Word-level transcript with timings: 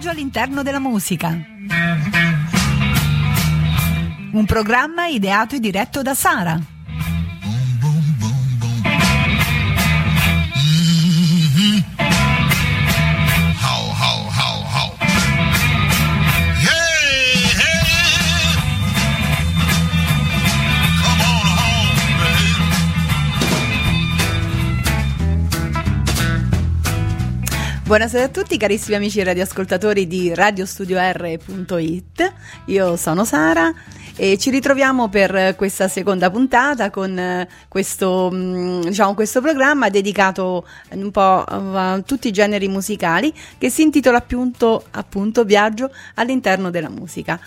viaggio 0.00 0.08
all'interno 0.08 0.62
della 0.62 0.78
musica. 0.78 1.28
Un 4.32 4.44
programma 4.46 5.06
ideato 5.08 5.56
e 5.56 5.60
diretto 5.60 6.00
da 6.00 6.14
Sara. 6.14 6.58
Buonasera 27.90 28.26
a 28.26 28.28
tutti 28.28 28.56
carissimi 28.56 28.94
amici 28.94 29.20
radioascoltatori 29.20 30.06
di 30.06 30.32
radiostudior.it, 30.32 32.32
io 32.66 32.94
sono 32.94 33.24
Sara 33.24 33.74
e 34.14 34.38
ci 34.38 34.50
ritroviamo 34.50 35.08
per 35.08 35.56
questa 35.56 35.88
seconda 35.88 36.30
puntata 36.30 36.88
con 36.90 37.18
eh, 37.18 37.48
questo, 37.66 38.30
mm, 38.32 38.82
diciamo, 38.82 39.14
questo 39.14 39.40
programma 39.40 39.88
dedicato 39.88 40.68
un 40.90 41.10
po' 41.10 41.42
a 41.42 42.00
tutti 42.06 42.28
i 42.28 42.32
generi 42.32 42.68
musicali 42.68 43.34
che 43.58 43.70
si 43.70 43.82
intitola 43.82 44.18
appunto, 44.18 44.84
appunto 44.92 45.42
Viaggio 45.42 45.90
all'interno 46.14 46.70
della 46.70 46.90
musica. 46.90 47.40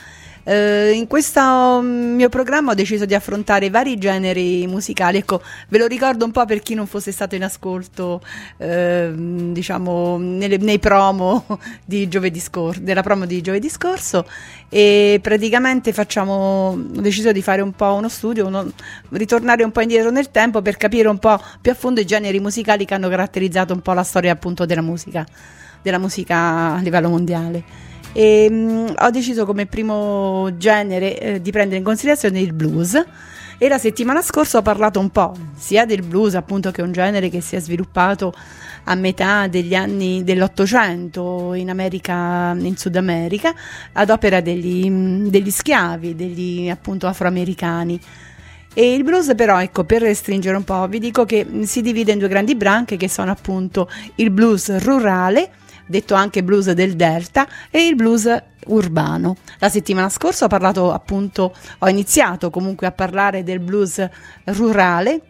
Eh, 0.46 0.92
in 0.92 1.08
questo 1.08 1.80
mm, 1.82 2.16
mio 2.16 2.28
programma 2.28 2.72
ho 2.72 2.74
deciso 2.76 3.06
di 3.06 3.16
affrontare 3.16 3.70
vari 3.70 3.98
generi 3.98 4.68
musicali. 4.68 5.18
Ecco, 5.18 5.42
ve 5.70 5.78
lo 5.78 5.88
ricordo 5.88 6.26
un 6.26 6.32
po' 6.32 6.46
per 6.46 6.60
chi 6.62 6.74
non 6.74 6.86
fosse 6.86 7.12
stato 7.12 7.36
in 7.36 7.44
ascolto, 7.44 8.22
eh, 8.58 9.12
diciamo, 9.16 10.18
nelle- 10.18 10.58
nei 10.58 10.80
promo 10.80 11.46
di 11.86 12.08
giovedì 12.10 12.40
scorso, 12.40 12.82
della 12.82 13.02
promo 13.02 13.26
di 13.26 13.42
giovedì 13.42 13.70
scorso. 13.70 14.26
E 14.70 15.20
praticamente 15.22 15.94
facciamo, 15.94 16.34
ho 16.72 17.02
deciso 17.02 17.32
di 17.32 17.42
fare 17.42 17.62
un 17.62 17.72
po' 17.72 17.94
uno 17.94 18.10
studio, 18.10 18.46
uno- 18.48 18.72
ritornare 19.10 19.64
un 19.64 19.72
po' 19.72 19.82
indietro 19.82 20.12
nel 20.12 20.30
tempo 20.32 20.62
per 20.62 20.78
capire 20.78 21.08
un 21.08 21.20
po' 21.20 21.40
più 21.62 21.72
a 21.72 21.76
fondo 21.76 22.02
i 22.02 22.06
generi 22.06 22.40
musicali 22.40 22.86
che 22.86 22.94
hanno 22.94 23.08
caratterizzato 23.10 23.74
un 23.74 23.82
po' 23.82 23.94
la 23.94 24.04
storia 24.04 24.32
appunto 24.34 24.66
della 24.66 24.82
musica, 24.82 25.26
della 25.82 26.00
musica 26.00 26.74
a 26.76 26.80
livello 26.82 27.10
mondiale. 27.10 27.92
E, 28.14 28.50
mh, 28.50 28.94
ho 28.98 29.10
deciso 29.10 29.46
come 29.46 29.66
primo 29.66 30.56
genere 30.58 31.20
eh, 31.20 31.42
di 31.42 31.52
prendere 31.52 31.78
in 31.78 31.84
considerazione 31.84 32.40
il 32.40 32.54
blues 32.54 33.04
e 33.58 33.68
la 33.68 33.78
settimana 33.78 34.22
scorsa 34.22 34.60
ho 34.60 34.62
parlato 34.62 35.00
un 35.00 35.10
po' 35.10 35.36
sia 35.56 35.86
del 35.86 36.04
blues 36.04 36.36
appunto 36.36 36.72
che 36.72 36.82
è 36.82 36.84
un 36.84 36.92
genere 36.92 37.30
che 37.30 37.42
si 37.42 37.56
è 37.56 37.60
sviluppato 37.60 38.34
a 38.86 38.96
metà 38.96 39.48
degli 39.48 39.76
anni 39.76 40.24
dell'Ottocento 40.24 41.54
in 41.54 41.70
America, 41.70 42.56
in 42.58 42.76
Sud 42.76 42.96
America, 42.96 43.54
ad 43.94 44.10
opera 44.10 44.42
degli, 44.42 44.90
mh, 44.90 45.30
degli 45.30 45.52
schiavi, 45.52 46.16
degli 46.16 46.70
appunto 46.70 47.08
afroamericani. 47.08 48.00
E 48.76 48.94
il 48.94 49.04
blues 49.04 49.34
però, 49.36 49.62
ecco, 49.62 49.84
per 49.84 50.02
restringere 50.02 50.58
un 50.58 50.64
po', 50.64 50.88
vi 50.88 51.00
dico 51.00 51.26
che 51.26 51.46
si 51.62 51.82
divide 51.82 52.12
in 52.12 52.20
due 52.20 52.28
grandi 52.28 52.56
branche 52.56 52.98
che 52.98 53.08
sono 53.08 53.32
appunto 53.32 53.88
il 54.16 54.32
blues 54.32 54.80
rurale, 54.80 55.50
detto 55.86 56.14
anche 56.14 56.44
blues 56.44 56.72
del 56.72 56.96
Delta, 56.96 57.48
e 57.70 57.88
il 57.88 57.96
blues 57.96 58.28
urbano. 58.68 59.38
La 59.60 59.70
settimana 59.70 60.10
scorsa 60.10 60.46
ho 60.46 60.48
parlato 60.48 60.92
appunto, 60.92 61.54
ho 61.80 61.90
iniziato 61.90 62.50
comunque 62.50 62.88
a 62.88 62.92
parlare 62.92 63.44
del 63.44 63.60
blues 63.60 64.08
rurale 64.46 65.22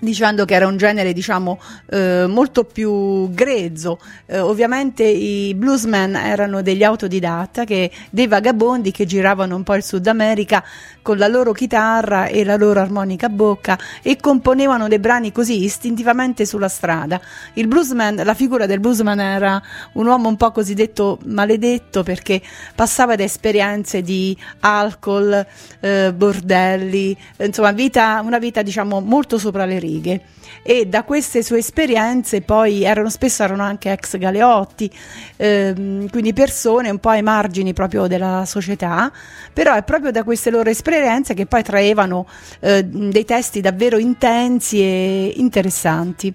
dicendo 0.00 0.44
che 0.44 0.54
era 0.54 0.66
un 0.66 0.76
genere 0.76 1.12
diciamo 1.12 1.60
eh, 1.90 2.26
molto 2.28 2.64
più 2.64 3.30
grezzo. 3.30 3.98
Eh, 4.26 4.38
ovviamente 4.38 5.04
i 5.04 5.54
bluesmen 5.54 6.16
erano 6.16 6.62
degli 6.62 6.82
autodidatta 6.82 7.64
che 7.64 7.90
dei 8.10 8.26
vagabondi 8.26 8.90
che 8.90 9.06
giravano 9.06 9.56
un 9.56 9.62
po' 9.62 9.74
il 9.74 9.82
Sud 9.82 10.06
America 10.06 10.62
con 11.02 11.18
la 11.18 11.28
loro 11.28 11.52
chitarra 11.52 12.26
e 12.26 12.44
la 12.44 12.56
loro 12.56 12.80
armonica 12.80 13.26
a 13.26 13.28
bocca 13.28 13.78
e 14.02 14.16
componevano 14.16 14.88
dei 14.88 14.98
brani 14.98 15.32
così 15.32 15.64
istintivamente 15.64 16.46
sulla 16.46 16.68
strada. 16.68 17.20
Il 17.54 17.68
bluesman 17.68 18.22
la 18.24 18.34
figura 18.34 18.66
del 18.66 18.80
bluesman 18.80 19.20
era 19.20 19.62
un 19.92 20.06
uomo 20.06 20.28
un 20.28 20.36
po' 20.36 20.50
cosiddetto 20.50 21.18
maledetto 21.24 22.02
perché 22.02 22.40
passava 22.74 23.16
da 23.16 23.22
esperienze 23.22 24.02
di 24.02 24.36
alcol 24.60 25.46
eh, 25.80 26.12
bordelli 26.14 27.16
insomma 27.38 27.72
vita, 27.72 28.20
una 28.24 28.38
vita 28.38 28.62
diciamo 28.62 29.00
molto 29.00 29.38
sopra 29.38 29.64
le 29.64 29.78
righe. 29.84 30.20
E 30.62 30.86
da 30.86 31.04
queste 31.04 31.42
sue 31.42 31.58
esperienze 31.58 32.40
poi 32.40 32.84
erano 32.84 33.10
spesso 33.10 33.42
erano 33.42 33.62
anche 33.62 33.92
ex 33.92 34.16
galeotti 34.16 34.90
ehm, 35.36 36.08
quindi 36.10 36.32
persone 36.32 36.90
un 36.90 36.98
po' 36.98 37.10
ai 37.10 37.22
margini 37.22 37.72
proprio 37.72 38.06
della 38.06 38.44
società 38.46 39.12
però 39.52 39.74
è 39.74 39.82
proprio 39.82 40.10
da 40.10 40.22
queste 40.22 40.50
loro 40.50 40.70
esperienze 40.70 41.34
che 41.34 41.46
poi 41.46 41.62
traevano 41.62 42.26
eh, 42.60 42.84
dei 42.84 43.24
testi 43.24 43.60
davvero 43.60 43.98
intensi 43.98 44.80
e 44.80 45.32
interessanti 45.36 46.32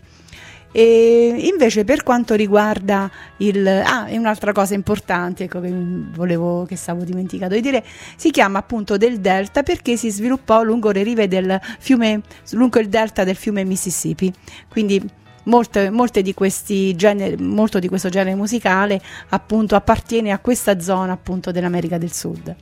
e 0.72 1.50
invece 1.52 1.84
per 1.84 2.04
quanto 2.04 2.36
riguarda 2.36 3.10
il 3.38 3.68
ah, 3.68 4.08
e 4.08 4.18
un'altra 4.18 4.52
cosa 4.52 4.76
importante 4.76 5.46
ecco, 5.46 5.60
che 5.62 5.74
volevo 5.74 6.66
che 6.66 6.76
stavo 6.76 7.04
dimenticando 7.04 7.56
di 7.56 7.62
dire, 7.62 7.84
si 8.16 8.30
chiama 8.30 8.60
appunto 8.60 8.98
del 8.98 9.20
delta 9.20 9.64
perché 9.64 9.98
si 9.98 10.12
sviluppò 10.12 10.62
lungo 10.62 10.92
le 10.92 11.02
rive 11.02 11.28
del 11.28 11.60
fiume 11.80 12.22
lungo 12.52 12.80
il 12.80 12.88
delta 12.90 13.24
del 13.24 13.36
fiume 13.36 13.64
Mississippi. 13.64 14.32
Quindi 14.68 15.02
molte, 15.46 15.90
molte 15.90 16.22
di 16.22 16.34
questi 16.34 16.96
generi, 16.96 17.42
molto 17.42 17.80
di 17.80 17.88
questo 17.88 18.10
genere 18.10 18.36
musicale 18.36 19.02
appunto 19.30 19.76
appartiene 19.76 20.32
a 20.32 20.40
questa 20.40 20.80
zona 20.80 21.14
appunto 21.14 21.52
dell'America 21.52 21.98
del 21.98 22.14
Sud. 22.14 22.56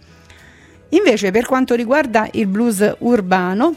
Invece 0.90 1.32
per 1.32 1.46
quanto 1.46 1.76
riguarda 1.76 2.30
il 2.32 2.48
blues 2.48 2.96
urbano, 3.00 3.76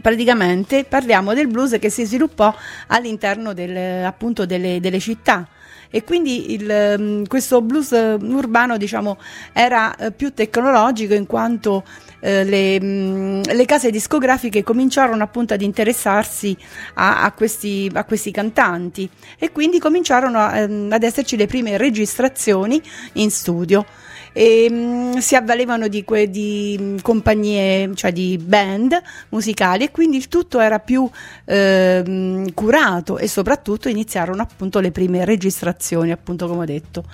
praticamente 0.00 0.84
parliamo 0.84 1.34
del 1.34 1.48
blues 1.48 1.76
che 1.80 1.90
si 1.90 2.04
sviluppò 2.04 2.54
all'interno 2.88 3.52
del, 3.52 4.04
appunto 4.04 4.46
delle, 4.46 4.80
delle 4.80 5.00
città. 5.00 5.48
E 5.92 6.04
quindi 6.04 6.52
il, 6.52 6.96
mm, 6.98 7.24
questo 7.24 7.60
blues 7.62 7.90
urbano 7.90 8.76
diciamo 8.76 9.18
era 9.52 9.96
eh, 9.96 10.12
più 10.12 10.32
tecnologico 10.32 11.14
in 11.14 11.26
quanto 11.26 11.82
eh, 12.20 12.44
le, 12.44 12.80
mm, 12.80 13.42
le 13.42 13.64
case 13.64 13.90
discografiche 13.90 14.62
cominciarono 14.62 15.24
appunto 15.24 15.52
ad 15.52 15.62
interessarsi 15.62 16.56
a, 16.94 17.24
a 17.24 17.32
questi, 17.32 17.90
a 17.92 18.04
questi 18.04 18.30
cantanti 18.30 19.10
e 19.36 19.50
quindi 19.50 19.80
cominciarono 19.80 20.38
a, 20.38 20.58
ehm, 20.58 20.92
ad 20.92 21.02
esserci 21.02 21.36
le 21.36 21.46
prime 21.46 21.76
registrazioni 21.76 22.80
in 23.14 23.30
studio 23.32 23.84
e 24.32 24.70
mh, 24.70 25.18
si 25.18 25.34
avvalevano 25.36 25.88
di, 25.88 26.04
que- 26.04 26.30
di 26.30 26.76
mh, 26.78 27.00
compagnie, 27.02 27.90
cioè 27.94 28.12
di 28.12 28.38
band 28.38 29.00
musicali 29.30 29.84
e 29.84 29.90
quindi 29.90 30.16
il 30.16 30.28
tutto 30.28 30.60
era 30.60 30.78
più 30.78 31.08
eh, 31.44 32.44
curato 32.54 33.18
e 33.18 33.28
soprattutto 33.28 33.88
iniziarono 33.88 34.42
appunto 34.42 34.80
le 34.80 34.90
prime 34.90 35.24
registrazioni, 35.24 36.10
appunto 36.12 36.46
come 36.46 36.62
ho 36.62 36.66
detto. 36.66 37.04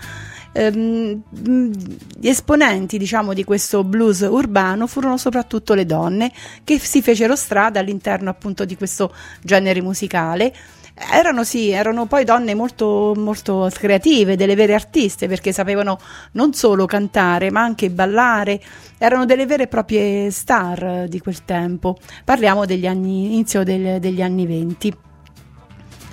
Ehm, 0.57 1.23
mh, 1.29 1.71
gli 2.19 2.29
esponenti 2.29 2.97
diciamo 2.97 3.35
di 3.35 3.45
questo 3.45 3.85
blues 3.85 4.21
urbano 4.21 4.87
furono 4.87 5.19
soprattutto 5.19 5.75
le 5.75 5.85
donne 5.85 6.33
che 6.65 6.79
si 6.79 7.03
fecero 7.03 7.37
strada 7.37 7.81
all'interno 7.81 8.31
appunto 8.31 8.65
di 8.65 8.75
questo 8.75 9.13
genere 9.43 9.83
musicale 9.83 10.55
erano 10.99 11.45
sì, 11.45 11.71
erano 11.71 12.07
poi 12.07 12.25
donne 12.25 12.55
molto, 12.55 13.13
molto 13.17 13.69
creative, 13.73 14.35
delle 14.37 14.55
vere 14.55 14.75
artiste, 14.75 15.29
perché 15.29 15.53
sapevano 15.53 15.99
non 16.33 16.55
solo 16.55 16.87
cantare, 16.87 17.51
ma 17.51 17.61
anche 17.61 17.91
ballare, 17.91 18.61
erano 18.99 19.27
delle 19.27 19.45
vere 19.47 19.65
e 19.65 19.69
proprie 19.69 20.31
star 20.31 20.83
eh, 20.83 21.09
di 21.09 21.21
quel 21.21 21.45
tempo. 21.45 21.97
Parliamo 22.25 22.65
degli 22.65 22.87
anni, 22.87 23.27
inizio 23.27 23.63
del- 23.63 24.01
degli 24.01 24.23
anni 24.23 24.47
venti 24.47 24.97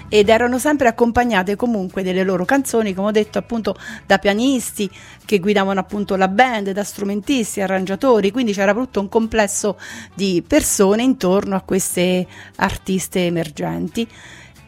ed 0.10 0.30
erano 0.30 0.60
sempre 0.60 0.88
accompagnate 0.88 1.56
comunque 1.56 2.04
delle 2.04 2.22
loro 2.22 2.46
canzoni, 2.46 2.94
come 2.94 3.08
ho 3.08 3.12
detto 3.12 3.40
appunto 3.40 3.76
da 4.06 4.20
pianisti 4.20 4.88
che 5.26 5.40
guidavano 5.40 5.80
appunto 5.80 6.16
la 6.16 6.28
band, 6.28 6.70
da 6.70 6.84
strumentisti, 6.84 7.62
arrangiatori, 7.62 8.30
quindi 8.30 8.54
c'era 8.54 8.76
tutto 8.76 9.00
un 9.00 9.10
complesso 9.10 9.76
di 10.14 10.44
persone 10.46 11.02
intorno 11.02 11.56
a 11.56 11.62
queste 11.62 12.28
artiste 12.58 13.26
emergenti. 13.26 14.08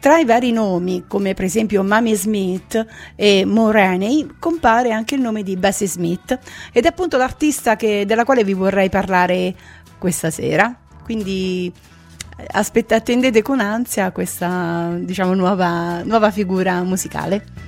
Tra 0.06 0.18
i 0.18 0.24
vari 0.24 0.52
nomi, 0.52 1.06
come 1.08 1.34
per 1.34 1.46
esempio 1.46 1.82
Mamie 1.82 2.14
Smith 2.14 2.86
e 3.16 3.44
Mo 3.44 3.72
Rainey, 3.72 4.34
compare 4.38 4.92
anche 4.92 5.16
il 5.16 5.20
nome 5.20 5.42
di 5.42 5.56
Bessie 5.56 5.88
Smith 5.88 6.38
ed 6.72 6.84
è 6.84 6.86
appunto 6.86 7.16
l'artista 7.16 7.74
che- 7.74 8.04
della 8.06 8.22
quale 8.22 8.44
vi 8.44 8.52
vorrei 8.52 8.88
parlare 8.88 9.52
questa 9.98 10.30
sera. 10.30 10.72
Quindi 11.02 11.72
aspetta- 12.52 12.94
attendete 12.94 13.42
con 13.42 13.58
ansia 13.58 14.12
questa 14.12 14.96
diciamo 14.96 15.34
nuova, 15.34 16.04
nuova 16.04 16.30
figura 16.30 16.80
musicale. 16.84 17.65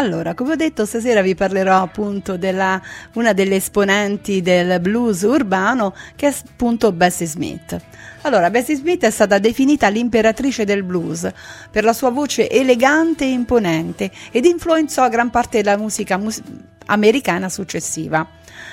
Allora, 0.00 0.32
come 0.32 0.52
ho 0.52 0.56
detto, 0.56 0.86
stasera 0.86 1.20
vi 1.20 1.34
parlerò 1.34 1.82
appunto 1.82 2.38
della 2.38 2.80
una 3.14 3.34
delle 3.34 3.56
esponenti 3.56 4.40
del 4.40 4.80
blues 4.80 5.20
urbano 5.20 5.94
che 6.16 6.28
è 6.28 6.34
appunto 6.48 6.90
Bessie 6.90 7.26
Smith. 7.26 7.78
Allora, 8.22 8.48
Bessie 8.48 8.76
Smith 8.76 9.04
è 9.04 9.10
stata 9.10 9.38
definita 9.38 9.88
l'imperatrice 9.88 10.64
del 10.64 10.84
blues 10.84 11.30
per 11.70 11.84
la 11.84 11.92
sua 11.92 12.08
voce 12.08 12.48
elegante 12.48 13.24
e 13.24 13.30
imponente 13.30 14.10
ed 14.30 14.46
influenzò 14.46 15.06
gran 15.10 15.28
parte 15.28 15.60
della 15.60 15.76
musica 15.76 16.16
mus- 16.16 16.40
americana 16.86 17.50
successiva. 17.50 18.26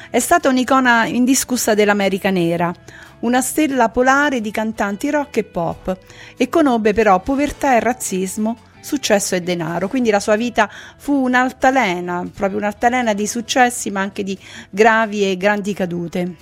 È 0.09 0.19
stata 0.19 0.47
un'icona 0.47 1.07
indiscussa 1.07 1.73
dell'America 1.73 2.29
nera, 2.29 2.73
una 3.19 3.41
stella 3.41 3.89
polare 3.89 4.39
di 4.39 4.51
cantanti 4.51 5.09
rock 5.09 5.35
e 5.35 5.43
pop 5.43 5.97
e 6.37 6.47
conobbe 6.47 6.93
però 6.93 7.19
povertà 7.19 7.75
e 7.75 7.81
razzismo 7.81 8.59
successo 8.79 9.35
e 9.35 9.41
denaro. 9.41 9.87
Quindi 9.87 10.09
la 10.09 10.19
sua 10.19 10.35
vita 10.35 10.69
fu 10.97 11.23
un'altalena, 11.23 12.29
proprio 12.33 12.59
un'altalena 12.59 13.13
di 13.13 13.27
successi, 13.27 13.91
ma 13.91 14.01
anche 14.01 14.23
di 14.23 14.37
gravi 14.69 15.29
e 15.29 15.37
grandi 15.37 15.73
cadute. 15.73 16.35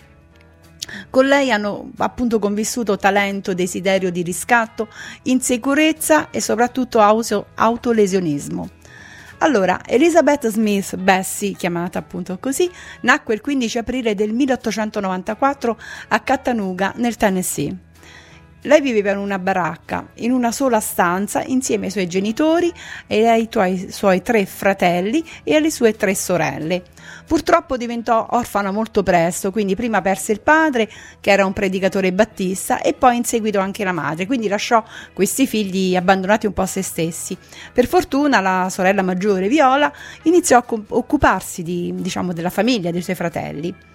Con 1.10 1.26
lei 1.26 1.52
hanno 1.52 1.92
appunto 1.98 2.40
convissuto 2.40 2.98
talento, 2.98 3.54
desiderio 3.54 4.12
di 4.12 4.22
riscatto, 4.22 4.88
insicurezza 5.24 6.30
e 6.30 6.40
soprattutto 6.42 7.00
auto- 7.00 7.48
autolesionismo. 7.56 8.70
Allora, 9.40 9.82
Elizabeth 9.86 10.48
Smith 10.48 10.96
Bessie, 10.96 11.54
chiamata 11.54 12.00
appunto 12.00 12.38
così, 12.40 12.70
nacque 13.02 13.34
il 13.34 13.42
15 13.42 13.80
aprile 13.80 14.16
del 14.16 14.32
1894 14.32 15.78
a 16.10 16.20
Chattanooga, 16.22 16.94
nel 16.96 17.18
Tennessee. 17.18 17.85
Lei 18.66 18.82
viveva 18.82 19.12
in 19.12 19.20
una 19.20 19.38
baracca, 19.38 20.08
in 20.16 20.32
una 20.32 20.52
sola 20.52 20.80
stanza, 20.80 21.44
insieme 21.44 21.86
ai 21.86 21.92
suoi 21.92 22.08
genitori 22.08 22.74
e 23.06 23.28
ai 23.28 23.48
tuoi, 23.48 23.92
suoi 23.92 24.24
tre 24.24 24.48
fratelli 24.48 25.24
e 25.44 25.56
alle 25.56 25.70
sue 25.70 25.96
tre 25.96 26.16
sorelle. 26.16 26.82
Purtroppo 27.28 27.78
diventò 27.78 28.26
orfana 28.32 28.72
molto 28.72 29.04
presto, 29.04 29.52
quindi 29.52 29.76
prima 29.76 30.02
perse 30.02 30.32
il 30.32 30.42
padre, 30.42 30.90
che 31.20 31.30
era 31.30 31.46
un 31.46 31.54
predicatore 31.54 32.12
battista, 32.12 32.82
e 32.82 32.94
poi 32.94 33.18
in 33.18 33.24
seguito 33.24 33.60
anche 33.60 33.84
la 33.84 33.92
madre, 33.92 34.26
quindi 34.26 34.48
lasciò 34.48 34.84
questi 35.14 35.46
figli 35.46 35.96
abbandonati 35.96 36.48
un 36.48 36.54
po' 36.54 36.64
a 36.64 36.66
se 36.66 36.82
stessi. 36.82 37.38
Per 37.72 37.86
fortuna 37.86 38.40
la 38.40 38.68
sorella 38.72 39.04
maggiore, 39.04 39.48
Viola, 39.48 39.94
iniziò 40.24 40.58
a 40.58 40.66
occuparsi 40.90 41.62
di, 41.62 41.94
diciamo, 41.94 42.34
della 42.34 42.50
famiglia, 42.50 42.90
dei 42.90 43.04
suoi 43.04 43.16
fratelli. 43.16 43.94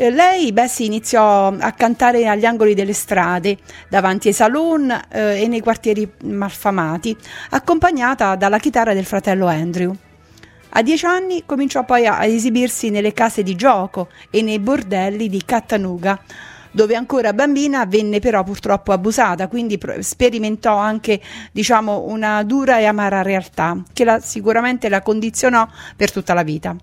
Eh, 0.00 0.10
lei 0.10 0.52
Bessie 0.52 0.86
iniziò 0.86 1.48
a 1.48 1.72
cantare 1.72 2.28
agli 2.28 2.44
angoli 2.44 2.72
delle 2.72 2.92
strade, 2.92 3.58
davanti 3.88 4.28
ai 4.28 4.32
salon 4.32 4.88
eh, 5.10 5.42
e 5.42 5.48
nei 5.48 5.58
quartieri 5.58 6.08
malfamati, 6.22 7.16
accompagnata 7.50 8.36
dalla 8.36 8.60
chitarra 8.60 8.94
del 8.94 9.04
fratello 9.04 9.48
Andrew. 9.48 9.92
A 10.68 10.82
dieci 10.82 11.04
anni 11.04 11.42
cominciò 11.44 11.84
poi 11.84 12.06
a 12.06 12.24
esibirsi 12.24 12.90
nelle 12.90 13.12
case 13.12 13.42
di 13.42 13.56
gioco 13.56 14.06
e 14.30 14.40
nei 14.40 14.60
bordelli 14.60 15.28
di 15.28 15.42
Chattanooga, 15.44 16.22
dove 16.70 16.94
ancora 16.94 17.32
bambina 17.32 17.84
venne 17.84 18.20
però 18.20 18.44
purtroppo 18.44 18.92
abusata, 18.92 19.48
quindi 19.48 19.80
sperimentò 19.98 20.76
anche 20.76 21.20
diciamo, 21.50 22.04
una 22.06 22.44
dura 22.44 22.78
e 22.78 22.84
amara 22.84 23.22
realtà 23.22 23.82
che 23.92 24.04
la, 24.04 24.20
sicuramente 24.20 24.88
la 24.88 25.02
condizionò 25.02 25.66
per 25.96 26.12
tutta 26.12 26.34
la 26.34 26.44
vita. 26.44 26.76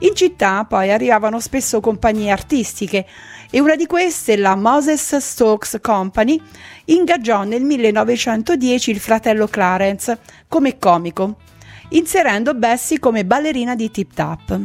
In 0.00 0.14
città 0.14 0.64
poi 0.64 0.92
arrivavano 0.92 1.40
spesso 1.40 1.80
compagnie 1.80 2.30
artistiche 2.30 3.04
e 3.50 3.60
una 3.60 3.74
di 3.74 3.86
queste, 3.86 4.36
la 4.36 4.54
Moses 4.54 5.16
Stokes 5.16 5.78
Company, 5.80 6.40
ingaggiò 6.84 7.42
nel 7.42 7.64
1910 7.64 8.90
il 8.92 9.00
fratello 9.00 9.48
Clarence 9.48 10.20
come 10.46 10.78
comico, 10.78 11.38
inserendo 11.90 12.54
Bessie 12.54 13.00
come 13.00 13.24
ballerina 13.24 13.74
di 13.74 13.90
Tip 13.90 14.14
Tap 14.14 14.60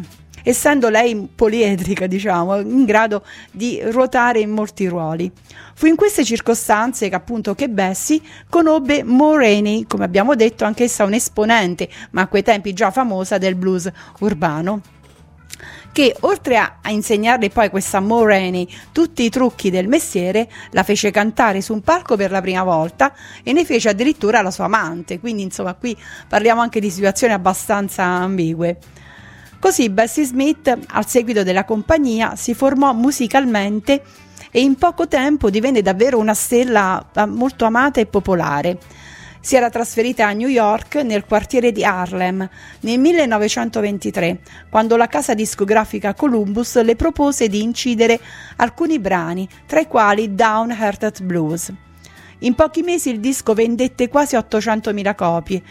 essendo 0.45 0.89
lei 0.89 1.30
poliedrica, 1.33 2.06
diciamo, 2.06 2.59
in 2.59 2.83
grado 2.83 3.24
di 3.50 3.81
ruotare 3.81 4.41
in 4.41 4.50
molti 4.50 4.88
ruoli. 4.88 5.31
Fu 5.74 5.86
in 5.86 5.95
queste 5.95 6.25
circostanze 6.25 7.07
che 7.07 7.15
appunto 7.15 7.56
che 7.56 7.69
Bessie 7.69 8.19
conobbe 8.50 9.03
Mo 9.03 9.38
Rainey, 9.38 9.86
come 9.88 10.03
abbiamo 10.03 10.36
detto, 10.36 10.65
anch'essa 10.65 11.06
un 11.06 11.13
esponente, 11.13 11.89
ma 12.12 12.24
a 12.24 12.27
quei 12.27 12.44
tempi 12.44 12.74
già 12.74 12.91
famosa 12.91 13.38
del 13.38 13.56
blues 13.56 13.89
urbano 14.19 14.81
che 15.94 16.16
oltre 16.22 16.57
a, 16.57 16.80
a 16.81 16.90
insegnarle 16.90 17.50
poi 17.50 17.69
questa 17.69 18.01
Moraney 18.01 18.68
tutti 18.92 19.24
i 19.24 19.30
trucchi 19.30 19.69
del 19.69 19.88
mestiere, 19.88 20.50
la 20.72 20.84
fece 20.84 21.12
cantare 21.12 21.62
su 21.62 21.72
un 21.72 21.81
palco 21.81 22.18
per 22.18 22.31
la 22.31 22.42
prima 22.42 22.63
volta 22.63 23.13
e 23.44 23.54
ne 23.54 23.63
fece 23.63 23.90
addirittura 23.90 24.42
la 24.42 24.51
sua 24.51 24.66
amante, 24.66 25.19
quindi 25.19 25.44
insomma 25.44 25.75
qui 25.75 25.95
parliamo 26.28 26.60
anche 26.60 26.81
di 26.81 26.90
situazioni 26.90 27.31
abbastanza 27.31 28.04
ambigue. 28.04 28.78
Così 29.60 29.90
Bessie 29.90 30.25
Smith, 30.25 30.78
al 30.88 31.07
seguito 31.07 31.44
della 31.44 31.63
compagnia, 31.63 32.36
si 32.36 32.54
formò 32.54 32.92
musicalmente 32.92 34.01
e 34.51 34.62
in 34.62 34.75
poco 34.75 35.07
tempo 35.07 35.50
divenne 35.50 35.81
davvero 35.81 36.18
una 36.18 36.34
stella 36.34 37.06
eh, 37.13 37.25
molto 37.25 37.66
amata 37.66 38.01
e 38.01 38.06
popolare 38.07 38.78
si 39.44 39.57
era 39.57 39.69
trasferita 39.69 40.25
a 40.25 40.31
New 40.31 40.48
York 40.48 40.95
nel 41.04 41.25
quartiere 41.25 41.74
di 41.74 41.84
Harlem 41.84 42.50
nel 42.80 42.98
1923, 42.98 44.40
quando 44.69 44.95
la 44.95 45.07
casa 45.07 45.34
discografica 45.34 46.13
Columbus 46.13 46.81
le 46.81 46.95
propose 46.95 47.50
di 47.50 47.62
incidere 47.62 48.22
alcuni 48.56 49.00
brani, 49.00 49.45
tra 49.66 49.81
i 49.81 49.88
quali 49.88 50.34
Downhearted 50.34 51.24
Blues. 51.24 51.74
In 52.40 52.56
pochi 52.56 52.84
mesi 52.84 53.10
il 53.10 53.19
disco 53.19 53.54
vendette 53.54 54.07
quasi 54.07 54.38
800.000 54.38 55.13
copie 55.13 55.62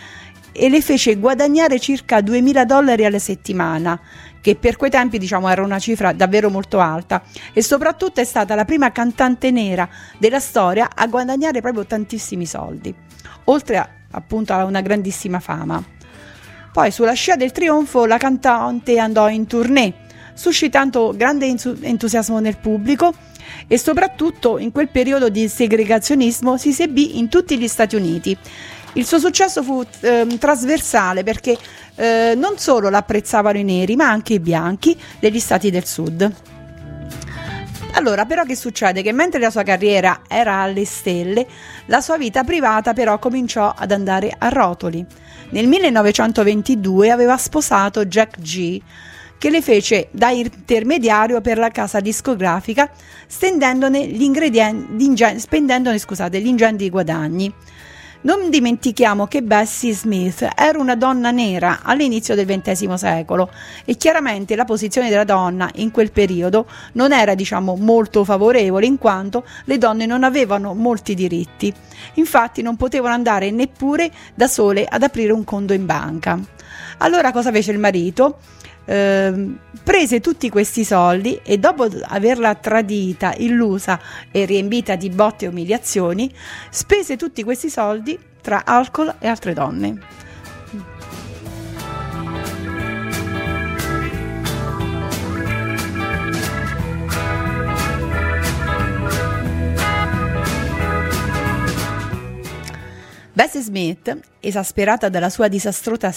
e 0.52 0.68
le 0.68 0.80
fece 0.80 1.16
guadagnare 1.16 1.80
circa 1.80 2.18
2.000 2.18 2.64
dollari 2.64 3.04
alla 3.04 3.18
settimana, 3.18 3.98
che 4.40 4.56
per 4.56 4.76
quei 4.76 4.90
tempi 4.90 5.18
diciamo 5.18 5.48
era 5.48 5.62
una 5.62 5.78
cifra 5.78 6.12
davvero 6.12 6.50
molto 6.50 6.80
alta 6.80 7.22
e 7.52 7.62
soprattutto 7.62 8.20
è 8.20 8.24
stata 8.24 8.54
la 8.54 8.64
prima 8.64 8.92
cantante 8.92 9.50
nera 9.50 9.88
della 10.18 10.40
storia 10.40 10.90
a 10.94 11.06
guadagnare 11.06 11.60
proprio 11.60 11.86
tantissimi 11.86 12.44
soldi 12.46 12.94
oltre 13.44 13.76
a, 13.76 13.88
appunto 14.10 14.52
a 14.52 14.64
una 14.64 14.80
grandissima 14.80 15.40
fama. 15.40 15.82
Poi 16.72 16.90
sulla 16.90 17.12
scia 17.12 17.36
del 17.36 17.52
trionfo 17.52 18.06
la 18.06 18.16
cantante 18.16 18.98
andò 18.98 19.28
in 19.28 19.46
tournée, 19.46 19.92
suscitando 20.34 21.12
grande 21.14 21.46
entusiasmo 21.46 22.38
nel 22.38 22.56
pubblico 22.56 23.12
e 23.66 23.78
soprattutto 23.78 24.58
in 24.58 24.72
quel 24.72 24.88
periodo 24.88 25.28
di 25.28 25.48
segregazionismo 25.48 26.56
si 26.56 26.70
esibì 26.70 27.18
in 27.18 27.28
tutti 27.28 27.58
gli 27.58 27.68
Stati 27.68 27.96
Uniti. 27.96 28.36
Il 28.94 29.06
suo 29.06 29.18
successo 29.18 29.62
fu 29.62 29.82
eh, 30.00 30.26
trasversale 30.38 31.22
perché 31.22 31.56
eh, 31.94 32.34
non 32.36 32.58
solo 32.58 32.90
l'apprezzavano 32.90 33.58
i 33.58 33.64
neri 33.64 33.96
ma 33.96 34.08
anche 34.08 34.34
i 34.34 34.40
bianchi 34.40 34.98
degli 35.18 35.40
stati 35.40 35.70
del 35.70 35.86
sud. 35.86 36.32
Allora, 37.94 38.24
però 38.24 38.44
che 38.44 38.56
succede? 38.56 39.02
Che 39.02 39.12
mentre 39.12 39.38
la 39.38 39.50
sua 39.50 39.62
carriera 39.62 40.22
era 40.26 40.60
alle 40.60 40.84
stelle, 40.84 41.46
la 41.86 42.00
sua 42.00 42.16
vita 42.16 42.42
privata 42.42 42.94
però 42.94 43.18
cominciò 43.18 43.72
ad 43.76 43.92
andare 43.92 44.34
a 44.36 44.48
rotoli. 44.48 45.04
Nel 45.50 45.68
1922 45.68 47.10
aveva 47.10 47.36
sposato 47.36 48.06
Jack 48.06 48.40
G, 48.40 48.80
che 49.36 49.50
le 49.50 49.60
fece 49.60 50.08
da 50.10 50.30
intermediario 50.30 51.42
per 51.42 51.58
la 51.58 51.68
casa 51.68 52.00
discografica, 52.00 52.90
stendendone 53.26 54.06
gli 54.06 54.30
spendendone 55.36 55.98
scusate, 55.98 56.40
gli 56.40 56.46
ingenti 56.46 56.88
guadagni. 56.88 57.52
Non 58.24 58.50
dimentichiamo 58.50 59.26
che 59.26 59.42
Bessie 59.42 59.92
Smith 59.92 60.48
era 60.54 60.78
una 60.78 60.94
donna 60.94 61.32
nera 61.32 61.80
all'inizio 61.82 62.36
del 62.36 62.46
XX 62.46 62.94
secolo 62.94 63.50
e 63.84 63.96
chiaramente 63.96 64.54
la 64.54 64.64
posizione 64.64 65.08
della 65.08 65.24
donna 65.24 65.68
in 65.76 65.90
quel 65.90 66.12
periodo 66.12 66.68
non 66.92 67.12
era 67.12 67.34
diciamo 67.34 67.74
molto 67.74 68.22
favorevole 68.22 68.86
in 68.86 68.98
quanto 68.98 69.44
le 69.64 69.76
donne 69.76 70.06
non 70.06 70.22
avevano 70.22 70.72
molti 70.72 71.14
diritti. 71.14 71.74
Infatti 72.14 72.62
non 72.62 72.76
potevano 72.76 73.12
andare 73.12 73.50
neppure 73.50 74.08
da 74.36 74.46
sole 74.46 74.84
ad 74.84 75.02
aprire 75.02 75.32
un 75.32 75.42
conto 75.42 75.72
in 75.72 75.84
banca. 75.84 76.38
Allora 76.98 77.32
cosa 77.32 77.50
fece 77.50 77.72
il 77.72 77.80
marito? 77.80 78.38
Ehm, 78.84 79.58
prese 79.82 80.20
tutti 80.20 80.48
questi 80.50 80.84
soldi 80.84 81.40
e 81.42 81.58
dopo 81.58 81.88
averla 82.02 82.54
tradita, 82.56 83.34
illusa 83.36 84.00
e 84.30 84.44
riempita 84.44 84.96
di 84.96 85.10
botte 85.10 85.44
e 85.44 85.48
umiliazioni, 85.48 86.32
spese 86.70 87.16
tutti 87.16 87.42
questi 87.44 87.70
soldi 87.70 88.18
tra 88.40 88.62
alcol 88.64 89.14
e 89.18 89.28
altre 89.28 89.54
donne. 89.54 89.98
Bessie 103.34 103.62
Smith, 103.62 104.18
esasperata 104.40 105.08
dalla 105.08 105.30
sua 105.30 105.48
disastrosa 105.48 106.12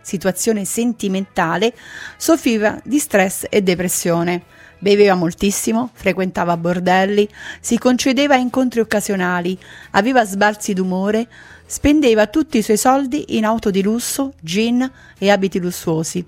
situazione 0.00 0.64
sentimentale, 0.64 1.74
soffriva 2.16 2.80
di 2.84 2.98
stress 2.98 3.46
e 3.48 3.62
depressione. 3.62 4.42
Beveva 4.78 5.14
moltissimo, 5.14 5.90
frequentava 5.92 6.56
bordelli, 6.56 7.28
si 7.60 7.76
concedeva 7.78 8.36
incontri 8.36 8.80
occasionali, 8.80 9.58
aveva 9.90 10.24
sbalzi 10.24 10.72
d'umore, 10.72 11.28
Spendeva 11.70 12.26
tutti 12.26 12.58
i 12.58 12.62
suoi 12.62 12.76
soldi 12.76 13.36
in 13.36 13.44
auto 13.44 13.70
di 13.70 13.80
lusso, 13.80 14.32
gin 14.40 14.90
e 15.16 15.30
abiti 15.30 15.60
lussuosi. 15.60 16.26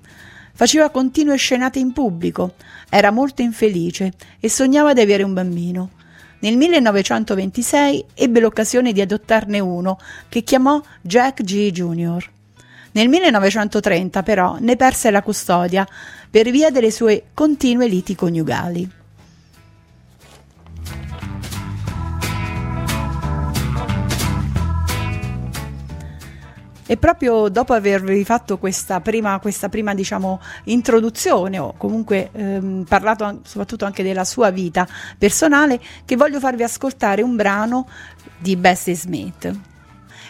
Faceva 0.53 0.89
continue 0.89 1.35
scenate 1.35 1.81
in 1.81 1.93
pubblico, 1.93 2.55
era 2.89 3.11
molto 3.11 3.43
infelice 3.43 4.13
e 4.39 4.49
sognava 4.49 4.93
di 4.93 5.01
avere 5.01 5.25
un 5.25 5.33
bambino. 5.33 5.91
Nel 6.39 6.57
1926 6.57 8.05
ebbe 8.15 8.39
l'occasione 8.39 8.93
di 8.93 9.01
adottarne 9.01 9.59
uno 9.59 9.99
che 10.29 10.43
chiamò 10.43 10.81
Jack 11.01 11.43
G. 11.43 11.73
Jr. 11.73 12.31
Nel 12.93 13.09
1930 13.09 14.23
però 14.23 14.57
ne 14.61 14.77
perse 14.77 15.11
la 15.11 15.23
custodia 15.23 15.87
per 16.31 16.51
via 16.51 16.71
delle 16.71 16.91
sue 16.91 17.25
continue 17.35 17.87
liti 17.87 18.15
coniugali. 18.15 19.01
E 26.85 26.97
proprio 26.99 27.49
dopo 27.49 27.73
avervi 27.73 28.23
fatto 28.23 28.59
questa 28.59 29.01
prima, 29.01 29.39
questa 29.39 29.71
prima 29.71 29.95
diciamo, 29.95 30.43
introduzione, 30.65 31.57
o 31.59 31.73
comunque 31.79 32.29
ehm, 32.33 32.85
parlato 32.87 33.41
soprattutto 33.45 33.87
anche 33.87 34.03
della 34.03 34.25
sua 34.25 34.51
vita 34.51 34.87
personale, 35.17 35.81
che 36.05 36.17
voglio 36.17 36.39
farvi 36.39 36.65
ascoltare 36.65 37.23
un 37.23 37.35
brano 37.35 37.89
di 38.37 38.57
Bessie 38.57 38.95
Smith. 38.95 39.72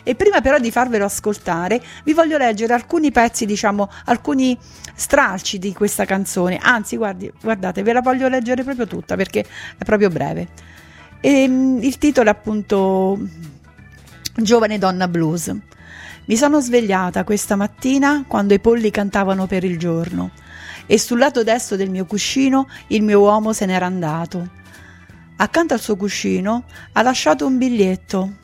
E 0.04 0.14
prima 0.14 0.40
però 0.40 0.58
di 0.58 0.70
farvelo 0.70 1.04
ascoltare, 1.04 1.80
vi 2.04 2.12
voglio 2.12 2.36
leggere 2.38 2.72
alcuni 2.72 3.10
pezzi, 3.10 3.46
diciamo, 3.46 3.88
alcuni 4.06 4.58
stralci 4.94 5.58
di 5.58 5.72
questa 5.72 6.04
canzone. 6.04 6.58
Anzi, 6.60 6.96
guardi, 6.96 7.32
guardate, 7.40 7.82
ve 7.82 7.92
la 7.92 8.00
voglio 8.00 8.28
leggere 8.28 8.64
proprio 8.64 8.86
tutta 8.86 9.16
perché 9.16 9.40
è 9.78 9.84
proprio 9.84 10.08
breve. 10.08 10.48
E, 11.20 11.42
il 11.44 11.98
titolo 11.98 12.28
è 12.28 12.32
appunto 12.32 13.18
Giovane 14.34 14.78
donna 14.78 15.08
blues. 15.08 15.54
Mi 16.24 16.36
sono 16.36 16.60
svegliata 16.60 17.24
questa 17.24 17.56
mattina 17.56 18.24
quando 18.26 18.54
i 18.54 18.60
polli 18.60 18.90
cantavano 18.90 19.46
per 19.46 19.64
il 19.64 19.78
giorno 19.78 20.30
e 20.86 20.98
sul 20.98 21.18
lato 21.18 21.42
destro 21.42 21.76
del 21.76 21.90
mio 21.90 22.06
cuscino 22.06 22.68
il 22.88 23.02
mio 23.02 23.20
uomo 23.20 23.52
se 23.52 23.66
n'era 23.66 23.86
andato. 23.86 24.60
Accanto 25.36 25.74
al 25.74 25.80
suo 25.80 25.96
cuscino 25.96 26.64
ha 26.92 27.02
lasciato 27.02 27.46
un 27.46 27.58
biglietto. 27.58 28.36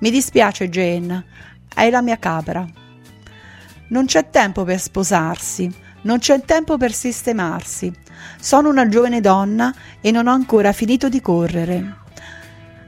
Mi 0.00 0.10
dispiace, 0.10 0.70
Jane, 0.70 1.24
hai 1.74 1.90
la 1.90 2.00
mia 2.00 2.18
capra. 2.18 2.66
Non 3.88 4.06
c'è 4.06 4.30
tempo 4.30 4.64
per 4.64 4.80
sposarsi, 4.80 5.70
non 6.02 6.18
c'è 6.18 6.40
tempo 6.40 6.78
per 6.78 6.92
sistemarsi. 6.92 7.92
Sono 8.40 8.70
una 8.70 8.88
giovane 8.88 9.20
donna 9.20 9.74
e 10.00 10.10
non 10.10 10.26
ho 10.26 10.32
ancora 10.32 10.72
finito 10.72 11.10
di 11.10 11.20
correre. 11.20 11.98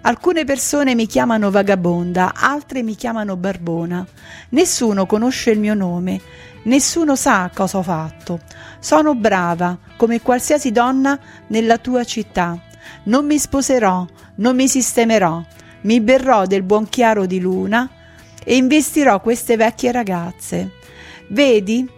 Alcune 0.04 0.44
persone 0.44 0.94
mi 0.94 1.06
chiamano 1.06 1.50
vagabonda, 1.50 2.32
altre 2.34 2.82
mi 2.82 2.94
chiamano 2.94 3.36
barbona. 3.36 4.06
Nessuno 4.50 5.04
conosce 5.04 5.50
il 5.50 5.60
mio 5.60 5.74
nome, 5.74 6.18
nessuno 6.62 7.14
sa 7.14 7.50
cosa 7.52 7.76
ho 7.76 7.82
fatto. 7.82 8.40
Sono 8.80 9.14
brava, 9.14 9.78
come 9.96 10.22
qualsiasi 10.22 10.72
donna 10.72 11.18
nella 11.48 11.76
tua 11.76 12.04
città. 12.04 12.58
Non 13.04 13.26
mi 13.26 13.38
sposerò, 13.38 14.06
non 14.36 14.56
mi 14.56 14.66
sistemerò, 14.66 15.44
mi 15.82 16.00
berrò 16.00 16.46
del 16.46 16.62
buon 16.62 16.88
chiaro 16.88 17.26
di 17.26 17.40
luna 17.40 17.88
e 18.44 18.56
investirò 18.56 19.20
queste 19.20 19.56
vecchie 19.56 19.92
ragazze. 19.92 20.70
Vedi 21.28 21.88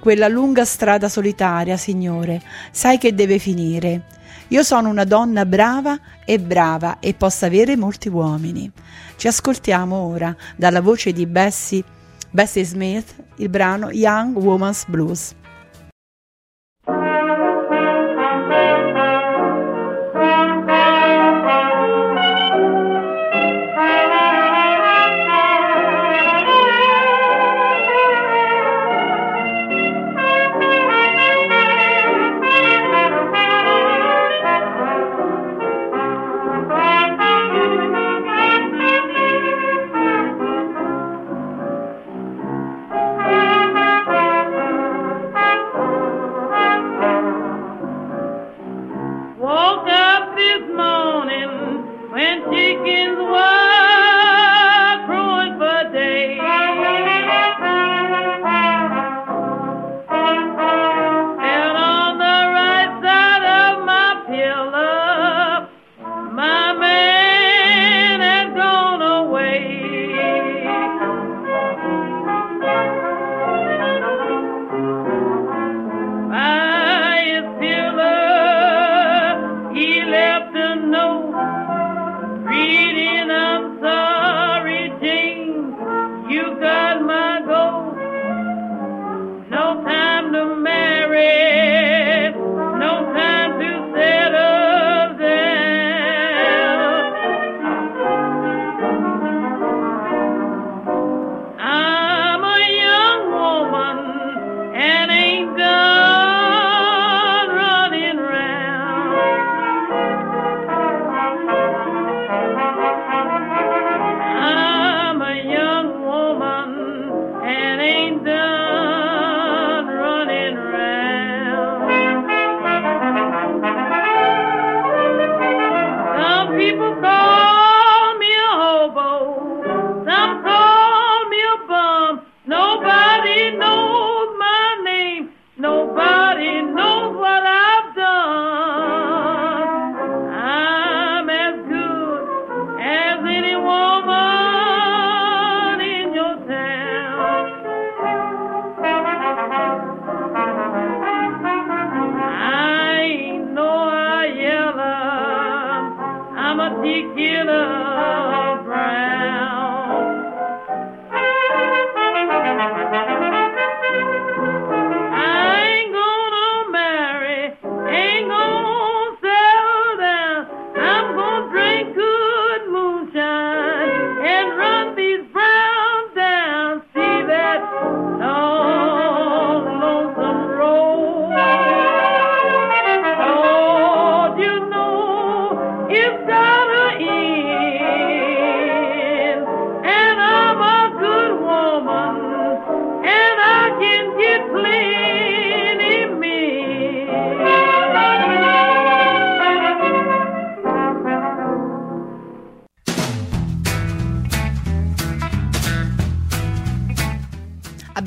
quella 0.00 0.28
lunga 0.28 0.64
strada 0.64 1.08
solitaria, 1.08 1.76
signore, 1.76 2.40
sai 2.70 2.98
che 2.98 3.14
deve 3.14 3.38
finire. 3.38 4.04
Io 4.48 4.62
sono 4.62 4.88
una 4.88 5.04
donna 5.04 5.44
brava 5.44 5.98
e 6.24 6.38
brava 6.38 6.98
e 7.00 7.14
posso 7.14 7.44
avere 7.44 7.76
molti 7.76 8.08
uomini. 8.08 8.70
Ci 9.16 9.26
ascoltiamo 9.26 9.94
ora 9.94 10.34
dalla 10.56 10.80
voce 10.80 11.12
di 11.12 11.26
Bessie, 11.26 11.84
Bessie 12.30 12.64
Smith 12.64 13.14
il 13.36 13.48
brano 13.48 13.90
Young 13.90 14.36
Woman's 14.36 14.84
Blues. 14.86 15.34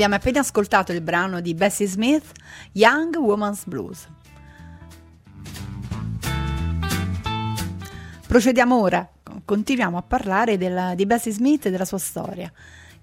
Abbiamo 0.02 0.20
appena 0.20 0.40
ascoltato 0.40 0.92
il 0.94 1.02
brano 1.02 1.42
di 1.42 1.54
Bessie 1.54 1.86
Smith, 1.86 2.32
Young 2.72 3.16
Woman's 3.18 3.66
Blues. 3.66 4.08
Procediamo 8.26 8.80
ora, 8.80 9.08
continuiamo 9.46 10.00
a 10.00 10.02
parlare 10.02 10.58
della- 10.58 10.96
di 10.96 11.06
Bessie 11.06 11.32
Smith 11.32 11.68
e 11.68 11.70
della 11.70 11.86
sua 11.86 12.00
storia. 12.00 12.52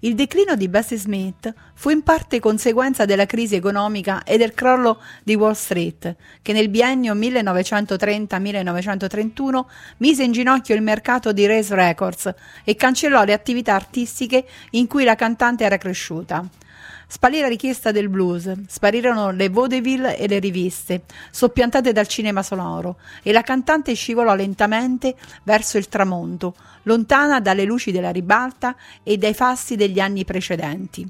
Il 0.00 0.16
declino 0.16 0.56
di 0.56 0.68
Bessie 0.68 0.96
Smith 0.96 1.54
fu 1.74 1.90
in 1.90 2.02
parte 2.02 2.40
conseguenza 2.40 3.04
della 3.04 3.26
crisi 3.26 3.54
economica 3.54 4.24
e 4.24 4.36
del 4.36 4.52
crollo 4.52 5.00
di 5.22 5.36
Wall 5.36 5.52
Street, 5.52 6.16
che 6.42 6.52
nel 6.52 6.68
biennio 6.68 7.14
1930-1931 7.14 9.66
mise 9.98 10.24
in 10.24 10.32
ginocchio 10.32 10.74
il 10.74 10.82
mercato 10.82 11.32
di 11.32 11.46
Race 11.46 11.72
Records 11.72 12.34
e 12.64 12.74
cancellò 12.74 13.22
le 13.22 13.34
attività 13.34 13.76
artistiche 13.76 14.44
in 14.70 14.88
cui 14.88 15.04
la 15.04 15.14
cantante 15.14 15.62
era 15.62 15.78
cresciuta. 15.78 16.66
Spalì 17.10 17.40
la 17.40 17.48
richiesta 17.48 17.90
del 17.90 18.10
blues, 18.10 18.52
sparirono 18.66 19.30
le 19.30 19.48
vaudeville 19.48 20.18
e 20.18 20.28
le 20.28 20.38
riviste, 20.38 21.04
soppiantate 21.30 21.90
dal 21.90 22.06
cinema 22.06 22.42
sonoro, 22.42 22.98
e 23.22 23.32
la 23.32 23.40
cantante 23.40 23.94
scivolò 23.94 24.34
lentamente 24.34 25.14
verso 25.44 25.78
il 25.78 25.88
tramonto, 25.88 26.54
lontana 26.82 27.40
dalle 27.40 27.64
luci 27.64 27.92
della 27.92 28.10
ribalta 28.10 28.76
e 29.02 29.16
dai 29.16 29.32
fasti 29.32 29.74
degli 29.74 30.00
anni 30.00 30.26
precedenti. 30.26 31.08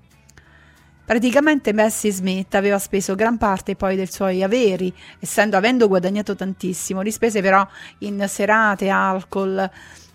Praticamente 1.05 1.75
Bessie 1.75 2.13
Smith 2.13 2.55
aveva 2.55 2.79
speso 2.79 3.17
gran 3.17 3.37
parte 3.37 3.75
poi 3.75 3.97
dei 3.97 4.07
suoi 4.07 4.45
averi, 4.45 4.95
essendo 5.19 5.57
avendo 5.57 5.89
guadagnato 5.89 6.37
tantissimo, 6.37 7.01
li 7.01 7.11
spese 7.11 7.41
però 7.41 7.67
in 7.99 8.25
serate, 8.29 8.89
alcol 8.89 9.69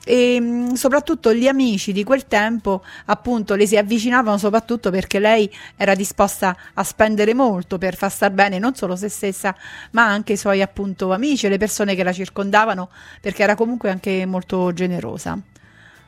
e 0.06 0.40
mh, 0.40 0.74
soprattutto 0.74 1.34
gli 1.34 1.48
amici 1.48 1.92
di 1.94 2.04
quel 2.04 2.28
tempo 2.28 2.84
appunto 3.06 3.56
le 3.56 3.66
si 3.66 3.78
avvicinavano 3.78 4.38
soprattutto 4.38 4.90
perché 4.90 5.20
lei 5.20 5.50
era 5.76 5.96
disposta 5.96 6.56
a 6.74 6.84
spendere 6.84 7.34
molto 7.34 7.78
per 7.78 7.96
far 7.96 8.12
star 8.12 8.32
bene 8.32 8.60
non 8.60 8.76
solo 8.76 8.96
se 8.96 9.10
stessa 9.10 9.56
ma 9.92 10.06
anche 10.06 10.34
i 10.34 10.38
suoi 10.38 10.62
appunto 10.62 11.12
amici 11.14 11.46
e 11.46 11.50
le 11.50 11.58
persone 11.58 11.96
che 11.96 12.04
la 12.04 12.14
circondavano 12.14 12.90
perché 13.22 13.44
era 13.44 13.56
comunque 13.56 13.90
anche 13.90 14.26
molto 14.26 14.74
generosa. 14.74 15.40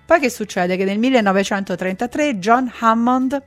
Poi 0.06 0.20
che 0.20 0.30
succede? 0.30 0.78
Che 0.78 0.86
nel 0.86 1.00
1933 1.00 2.38
John 2.38 2.72
Hammond 2.80 3.42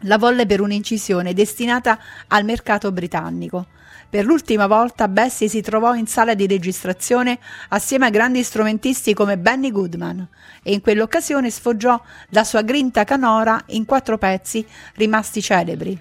la 0.00 0.18
volle 0.18 0.46
per 0.46 0.60
un'incisione 0.60 1.34
destinata 1.34 1.98
al 2.28 2.44
mercato 2.44 2.90
britannico. 2.92 3.66
Per 4.08 4.24
l'ultima 4.24 4.66
volta 4.66 5.08
Bessie 5.08 5.48
si 5.48 5.60
trovò 5.60 5.94
in 5.94 6.06
sala 6.06 6.34
di 6.34 6.46
registrazione 6.46 7.38
assieme 7.70 8.06
a 8.06 8.10
grandi 8.10 8.42
strumentisti 8.42 9.12
come 9.12 9.38
Benny 9.38 9.70
Goodman 9.70 10.26
e 10.62 10.72
in 10.72 10.80
quell'occasione 10.80 11.50
sfoggiò 11.50 12.00
la 12.28 12.44
sua 12.44 12.62
grinta 12.62 13.04
canora 13.04 13.60
in 13.68 13.84
quattro 13.84 14.16
pezzi 14.16 14.64
rimasti 14.94 15.42
celebri. 15.42 16.00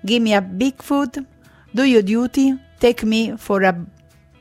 Gimme 0.00 0.34
a 0.34 0.42
Bigfoot, 0.42 1.22
Do 1.70 1.82
Your 1.84 2.02
Duty, 2.02 2.58
Take 2.78 3.06
Me 3.06 3.34
for 3.38 3.64
a 3.64 3.74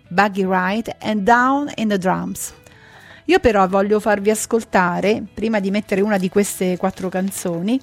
Buggy 0.10 0.46
Ride 0.46 0.98
and 1.00 1.22
Down 1.22 1.72
in 1.76 1.88
the 1.88 1.98
Drums. 1.98 2.54
Io 3.26 3.40
però 3.40 3.66
voglio 3.70 4.02
farvi 4.02 4.30
ascoltare, 4.32 5.24
prima 5.34 5.62
di 5.62 5.72
mettere 5.72 6.02
una 6.02 6.18
di 6.18 6.28
queste 6.28 6.76
quattro 6.76 7.08
canzoni, 7.08 7.80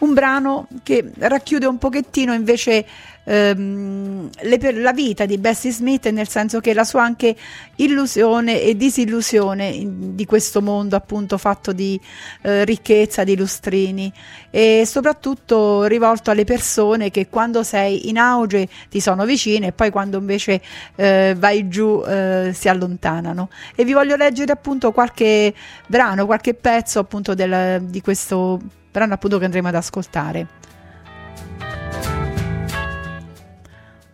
un 0.00 0.12
brano 0.12 0.68
che 0.82 1.10
racchiude 1.16 1.64
un 1.64 1.78
pochettino 1.78 2.34
invece 2.34 2.86
ehm, 3.24 4.30
le 4.40 4.72
la 4.72 4.92
vita 4.92 5.26
di 5.26 5.38
Bessie 5.38 5.70
Smith, 5.72 6.08
nel 6.08 6.28
senso 6.28 6.60
che 6.60 6.72
la 6.74 6.84
sua 6.84 7.02
anche 7.02 7.34
illusione 7.76 8.60
e 8.62 8.76
disillusione 8.76 9.68
in- 9.68 10.14
di 10.14 10.24
questo 10.24 10.60
mondo 10.62 10.96
appunto 10.96 11.38
fatto 11.38 11.72
di 11.72 12.00
eh, 12.42 12.64
ricchezza, 12.64 13.24
di 13.24 13.36
lustrini 13.36 14.12
e 14.50 14.84
soprattutto 14.86 15.84
rivolto 15.84 16.30
alle 16.30 16.44
persone 16.44 17.10
che 17.10 17.28
quando 17.28 17.62
sei 17.62 18.08
in 18.08 18.18
auge 18.18 18.68
ti 18.90 19.00
sono 19.00 19.24
vicine 19.24 19.68
e 19.68 19.72
poi 19.72 19.90
quando 19.90 20.18
invece 20.18 20.60
eh, 20.96 21.34
vai 21.36 21.68
giù 21.68 22.02
eh, 22.06 22.50
si 22.54 22.68
allontanano. 22.68 23.48
E 23.74 23.84
vi 23.84 23.92
voglio 23.92 24.16
leggere 24.16 24.52
appunto 24.52 24.92
qualche 24.92 25.54
brano, 25.86 26.26
qualche 26.26 26.54
pezzo 26.54 26.98
appunto 26.98 27.34
del- 27.34 27.82
di 27.82 28.00
questo 28.00 28.60
brano 28.90 29.14
appunto 29.14 29.38
che 29.38 29.44
andremo 29.46 29.68
ad 29.68 29.74
ascoltare. 29.74 30.46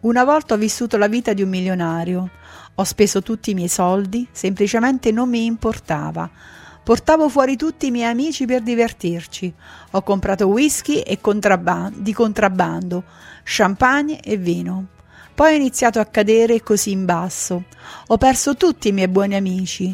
Una 0.00 0.22
volta 0.22 0.54
ho 0.54 0.56
vissuto 0.56 0.96
la 0.96 1.08
vita 1.08 1.32
di 1.32 1.42
un 1.42 1.48
milionario. 1.48 2.30
Ho 2.76 2.84
speso 2.84 3.20
tutti 3.20 3.50
i 3.50 3.54
miei 3.54 3.66
soldi, 3.66 4.28
semplicemente 4.30 5.11
non 5.11 5.28
mi 5.28 5.44
importava. 5.44 6.30
Portavo 6.84 7.28
fuori 7.28 7.56
tutti 7.56 7.87
i 7.87 7.90
miei 7.90 8.08
amici 8.08 8.46
per 8.46 8.62
divertirci. 8.62 9.52
Ho 9.90 10.02
comprato 10.02 10.46
whisky 10.46 11.00
e 11.00 11.20
contrabban- 11.20 11.94
di 11.96 12.12
contrabbando, 12.12 13.02
champagne 13.42 14.20
e 14.20 14.37
vino. 14.37 14.87
Poi 15.34 15.52
ho 15.52 15.56
iniziato 15.56 15.98
a 15.98 16.06
cadere 16.06 16.62
così 16.62 16.92
in 16.92 17.04
basso. 17.04 17.64
Ho 18.06 18.16
perso 18.18 18.54
tutti 18.54 18.88
i 18.88 18.92
miei 18.92 19.08
buoni 19.08 19.34
amici. 19.34 19.92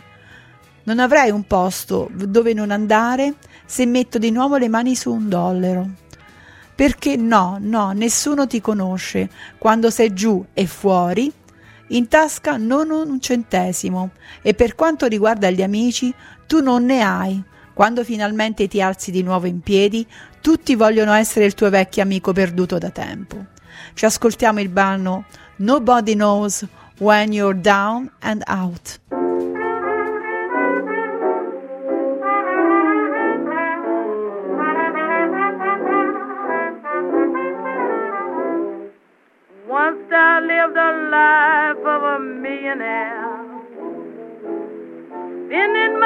Non 0.82 0.98
avrei 0.98 1.30
un 1.30 1.46
posto 1.46 2.10
dove 2.12 2.52
non 2.52 2.70
andare 2.70 3.36
se 3.64 3.86
metto 3.86 4.18
di 4.18 4.30
nuovo 4.30 4.58
le 4.58 4.68
mani 4.68 4.94
su 4.94 5.10
un 5.10 5.30
dollaro. 5.30 5.88
Perché 6.74 7.16
no, 7.16 7.58
no, 7.60 7.92
nessuno 7.92 8.46
ti 8.46 8.60
conosce. 8.60 9.28
Quando 9.58 9.90
sei 9.90 10.12
giù 10.12 10.44
e 10.52 10.66
fuori, 10.66 11.32
in 11.88 12.08
tasca 12.08 12.56
non 12.56 12.90
un 12.90 13.20
centesimo. 13.20 14.10
E 14.42 14.54
per 14.54 14.74
quanto 14.74 15.06
riguarda 15.06 15.50
gli 15.50 15.62
amici, 15.62 16.12
tu 16.46 16.60
non 16.60 16.84
ne 16.84 17.02
hai. 17.02 17.42
Quando 17.72 18.04
finalmente 18.04 18.68
ti 18.68 18.80
alzi 18.80 19.10
di 19.10 19.22
nuovo 19.22 19.46
in 19.46 19.60
piedi, 19.60 20.06
tutti 20.40 20.74
vogliono 20.74 21.12
essere 21.12 21.44
il 21.44 21.54
tuo 21.54 21.70
vecchio 21.70 22.02
amico 22.02 22.32
perduto 22.32 22.78
da 22.78 22.90
tempo. 22.90 23.46
Ci 23.94 24.04
ascoltiamo 24.04 24.60
il 24.60 24.68
brano 24.68 25.24
Nobody 25.56 26.14
Knows 26.14 26.66
When 26.98 27.32
You're 27.32 27.58
Down 27.58 28.10
and 28.20 28.42
Out. 28.46 29.23
I 40.16 40.40
lived 40.40 40.77
a 40.77 40.90
life 41.11 41.85
of 41.85 42.03
a 42.03 42.18
millionaire. 42.20 43.35
Spending 45.46 45.98
my 46.00 46.03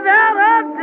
developed 0.00 0.79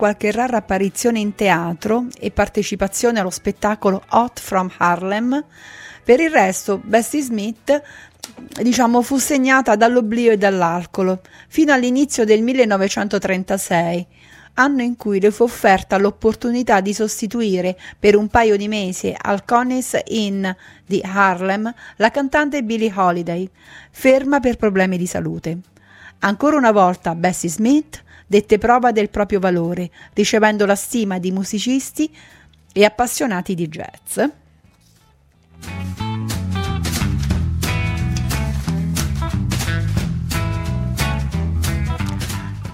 qualche 0.00 0.32
rara 0.32 0.56
apparizione 0.56 1.18
in 1.18 1.34
teatro 1.34 2.06
e 2.18 2.30
partecipazione 2.30 3.20
allo 3.20 3.28
spettacolo 3.28 4.02
Hot 4.12 4.40
from 4.40 4.70
Harlem, 4.78 5.44
per 6.02 6.20
il 6.20 6.30
resto 6.30 6.80
Bessie 6.82 7.20
Smith 7.20 7.82
diciamo 8.62 9.02
fu 9.02 9.18
segnata 9.18 9.76
dall'oblio 9.76 10.32
e 10.32 10.38
dall'alcol 10.38 11.20
fino 11.48 11.74
all'inizio 11.74 12.24
del 12.24 12.40
1936, 12.40 14.06
anno 14.54 14.80
in 14.80 14.96
cui 14.96 15.20
le 15.20 15.30
fu 15.30 15.42
offerta 15.42 15.98
l'opportunità 15.98 16.80
di 16.80 16.94
sostituire 16.94 17.78
per 17.98 18.16
un 18.16 18.28
paio 18.28 18.56
di 18.56 18.68
mesi 18.68 19.14
al 19.14 19.44
Connie's 19.44 20.00
Inn 20.06 20.48
di 20.86 21.02
Harlem 21.04 21.74
la 21.96 22.10
cantante 22.10 22.62
Billie 22.62 22.90
Holiday, 22.96 23.46
ferma 23.90 24.40
per 24.40 24.56
problemi 24.56 24.96
di 24.96 25.06
salute. 25.06 25.58
Ancora 26.20 26.56
una 26.56 26.72
volta 26.72 27.14
Bessie 27.14 27.50
Smith 27.50 28.02
dette 28.30 28.58
prova 28.58 28.92
del 28.92 29.10
proprio 29.10 29.40
valore, 29.40 29.90
ricevendo 30.12 30.64
la 30.64 30.76
stima 30.76 31.18
di 31.18 31.32
musicisti 31.32 32.08
e 32.72 32.84
appassionati 32.84 33.56
di 33.56 33.66
jazz. 33.66 34.20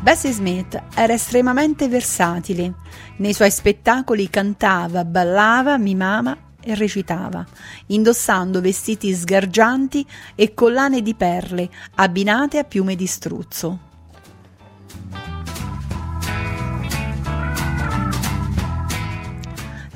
Bessie 0.02 0.30
Smith 0.32 0.78
era 0.94 1.14
estremamente 1.14 1.88
versatile. 1.88 2.74
Nei 3.16 3.32
suoi 3.32 3.50
spettacoli 3.50 4.28
cantava, 4.28 5.06
ballava, 5.06 5.78
mimava 5.78 6.36
e 6.60 6.74
recitava, 6.74 7.46
indossando 7.86 8.60
vestiti 8.60 9.10
sgargianti 9.14 10.06
e 10.34 10.52
collane 10.52 11.00
di 11.00 11.14
perle 11.14 11.70
abbinate 11.94 12.58
a 12.58 12.64
piume 12.64 12.94
di 12.94 13.06
struzzo. 13.06 13.85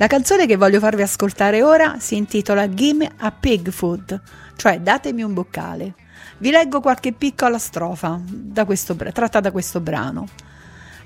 La 0.01 0.07
canzone 0.07 0.47
che 0.47 0.55
voglio 0.55 0.79
farvi 0.79 1.03
ascoltare 1.03 1.61
ora 1.61 1.99
si 1.99 2.15
intitola 2.15 2.67
Gimme 2.73 3.11
a 3.17 3.31
Pig 3.31 3.69
Food, 3.69 4.19
cioè 4.55 4.79
datemi 4.79 5.21
un 5.21 5.35
boccale. 5.35 5.93
Vi 6.39 6.49
leggo 6.49 6.81
qualche 6.81 7.13
piccola 7.13 7.59
strofa 7.59 8.19
da 8.25 8.65
questo, 8.65 8.95
tratta 8.95 9.39
da 9.39 9.51
questo 9.51 9.79
brano. 9.79 10.25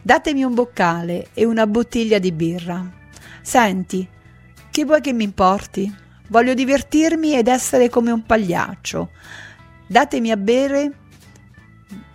Datemi 0.02 0.44
un 0.44 0.54
boccale 0.54 1.28
e 1.34 1.44
una 1.44 1.68
bottiglia 1.68 2.20
di 2.20 2.32
birra. 2.32 2.90
Senti, 3.42 4.08
che 4.72 4.86
vuoi 4.86 5.02
che 5.02 5.12
mi 5.12 5.26
importi? 5.26 5.94
Voglio 6.30 6.54
divertirmi 6.54 7.36
ed 7.36 7.50
essere 7.50 7.90
come 7.90 8.12
un 8.12 8.24
pagliaccio. 8.24 9.10
Datemi 9.88 10.32
a 10.32 10.38
bere 10.38 10.92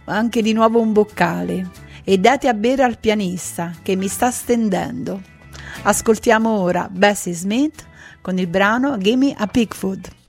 anche 0.07 0.41
di 0.41 0.55
nuovo 0.55 0.81
un 0.81 0.95
boccale 0.95 1.69
e 2.05 2.17
date 2.17 2.49
a 2.49 2.55
bere 2.55 2.85
al 2.85 2.99
pianista 2.99 3.71
che 3.83 3.97
mi 3.97 4.09
sta 4.09 4.31
stendendo. 4.31 5.40
Ascoltiamo 5.83 6.51
ora 6.51 6.89
Bessie 6.91 7.35
Smith 7.35 7.87
con 8.21 8.39
il 8.39 8.47
brano 8.47 8.99
Gimme 8.99 9.35
a 9.37 9.47
Pig 9.47 9.75
Food. 9.75 10.20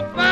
goodbye. 0.00 0.27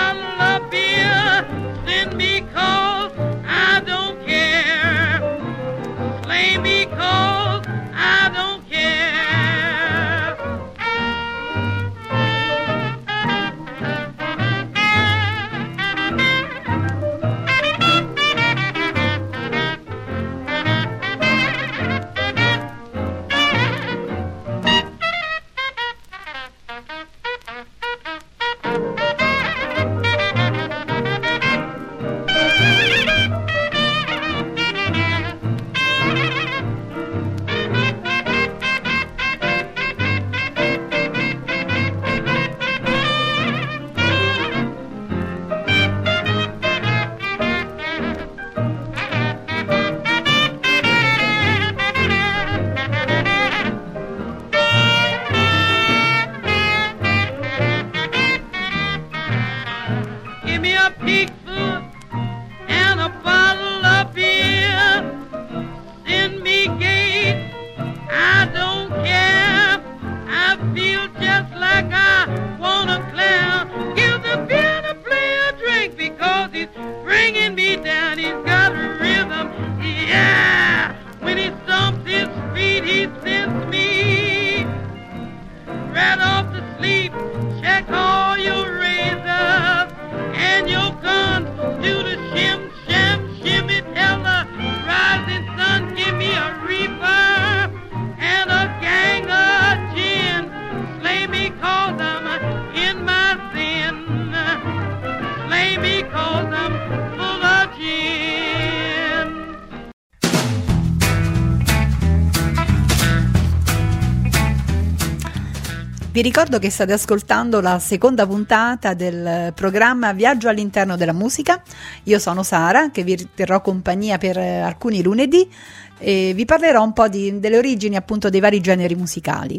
Ricordo 116.37 116.59
che 116.59 116.69
state 116.69 116.93
ascoltando 116.93 117.63
la 117.63 117.79
seconda 117.79 118.27
puntata 118.27 118.93
del 118.93 119.55
programma 119.55 120.13
Viaggio 120.13 120.51
all'interno 120.51 120.95
della 120.95 121.15
musica. 121.15 121.63
Io 122.03 122.19
sono 122.19 122.43
Sara, 122.43 122.91
che 122.91 123.05
vi 123.05 123.31
terrò 123.35 123.63
compagnia 123.63 124.19
per 124.19 124.37
eh, 124.37 124.61
alcuni 124.61 125.03
lunedì 125.03 125.51
e 125.97 126.33
vi 126.35 126.45
parlerò 126.45 126.83
un 126.83 126.93
po' 126.93 127.09
di, 127.09 127.41
delle 127.41 127.57
origini 127.57 127.97
appunto 127.97 128.29
dei 128.29 128.41
vari 128.41 128.61
generi 128.61 128.95
musicali. 128.95 129.59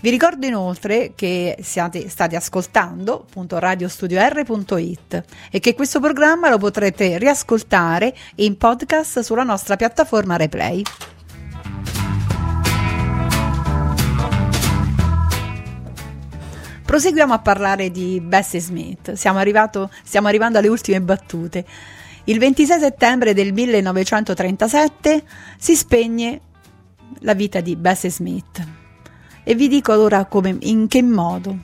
Vi 0.00 0.08
ricordo 0.08 0.46
inoltre 0.46 1.12
che 1.14 1.58
siate, 1.60 2.08
state 2.08 2.34
ascoltando 2.34 3.26
appunto 3.28 3.58
radiostudior.it 3.58 5.24
e 5.50 5.60
che 5.60 5.74
questo 5.74 6.00
programma 6.00 6.48
lo 6.48 6.56
potrete 6.56 7.18
riascoltare 7.18 8.16
in 8.36 8.56
podcast 8.56 9.20
sulla 9.20 9.44
nostra 9.44 9.76
piattaforma 9.76 10.36
Replay. 10.36 10.82
Proseguiamo 16.90 17.32
a 17.32 17.38
parlare 17.38 17.92
di 17.92 18.20
Bessie 18.20 18.58
Smith. 18.58 19.12
Siamo, 19.12 19.38
arrivato, 19.38 19.90
stiamo 20.02 20.26
arrivando 20.26 20.58
alle 20.58 20.66
ultime 20.66 21.00
battute. 21.00 21.64
Il 22.24 22.40
26 22.40 22.80
settembre 22.80 23.32
del 23.32 23.52
1937 23.52 25.22
si 25.56 25.76
spegne 25.76 26.40
la 27.20 27.34
vita 27.34 27.60
di 27.60 27.76
Bessie 27.76 28.10
Smith. 28.10 28.66
E 29.44 29.54
vi 29.54 29.68
dico 29.68 29.96
ora 29.96 30.24
come, 30.24 30.56
in 30.62 30.88
che 30.88 31.00
modo. 31.00 31.56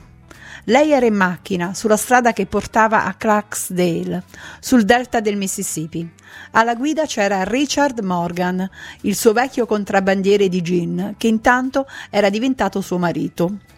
Lei 0.63 0.93
era 0.93 1.05
in 1.05 1.15
macchina 1.15 1.73
sulla 1.73 1.97
strada 1.97 2.31
che 2.31 2.45
portava 2.45 3.03
a 3.03 3.13
Clarksdale, 3.13 4.23
sul 4.61 4.85
delta 4.85 5.19
del 5.19 5.35
Mississippi. 5.35 6.09
Alla 6.51 6.75
guida 6.75 7.05
c'era 7.05 7.43
Richard 7.43 7.99
Morgan, 7.99 8.65
il 9.01 9.15
suo 9.17 9.33
vecchio 9.33 9.65
contrabbandiere 9.65 10.47
di 10.47 10.61
gin, 10.61 11.15
che 11.17 11.27
intanto 11.27 11.85
era 12.09 12.29
diventato 12.29 12.79
suo 12.79 12.97
marito 12.97 13.75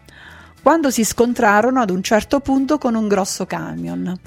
quando 0.62 0.90
si 0.90 1.04
scontrarono 1.04 1.82
ad 1.82 1.90
un 1.90 2.04
certo 2.04 2.40
punto 2.40 2.78
con 2.78 2.96
un 2.96 3.08
grosso 3.08 3.46
camion. 3.46 4.18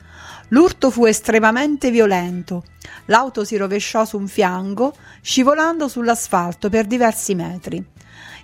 L'urto 0.48 0.90
fu 0.90 1.06
estremamente 1.06 1.90
violento. 1.90 2.64
L'auto 3.06 3.44
si 3.44 3.56
rovesciò 3.56 4.04
su 4.04 4.18
un 4.18 4.28
fianco, 4.28 4.94
scivolando 5.20 5.88
sull'asfalto 5.88 6.68
per 6.68 6.86
diversi 6.86 7.34
metri. 7.34 7.82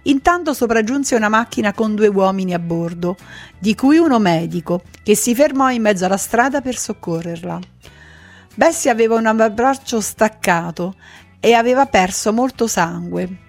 Intanto 0.02 0.54
sopraggiunse 0.54 1.16
una 1.16 1.28
macchina 1.28 1.74
con 1.74 1.94
due 1.94 2.06
uomini 2.08 2.54
a 2.54 2.58
bordo, 2.58 3.16
di 3.58 3.74
cui 3.74 3.98
uno 3.98 4.18
medico, 4.18 4.82
che 5.02 5.14
si 5.14 5.34
fermò 5.34 5.70
in 5.70 5.82
mezzo 5.82 6.06
alla 6.06 6.16
strada 6.16 6.60
per 6.62 6.76
soccorrerla. 6.76 7.58
Bessie 8.54 8.90
aveva 8.90 9.16
un 9.16 9.26
avambraccio 9.26 10.00
staccato 10.00 10.94
e 11.40 11.52
aveva 11.52 11.86
perso 11.86 12.32
molto 12.32 12.66
sangue. 12.66 13.47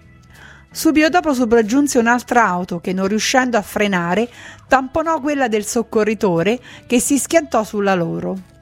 Subito 0.71 1.09
dopo 1.09 1.33
sopraggiunse 1.33 1.97
un'altra 1.97 2.45
auto 2.45 2.79
che, 2.79 2.93
non 2.93 3.07
riuscendo 3.07 3.57
a 3.57 3.61
frenare, 3.61 4.29
tamponò 4.67 5.19
quella 5.19 5.47
del 5.47 5.65
soccorritore 5.65 6.59
che 6.85 6.99
si 6.99 7.17
schiantò 7.17 7.63
sulla 7.63 7.95
loro. 7.95 8.57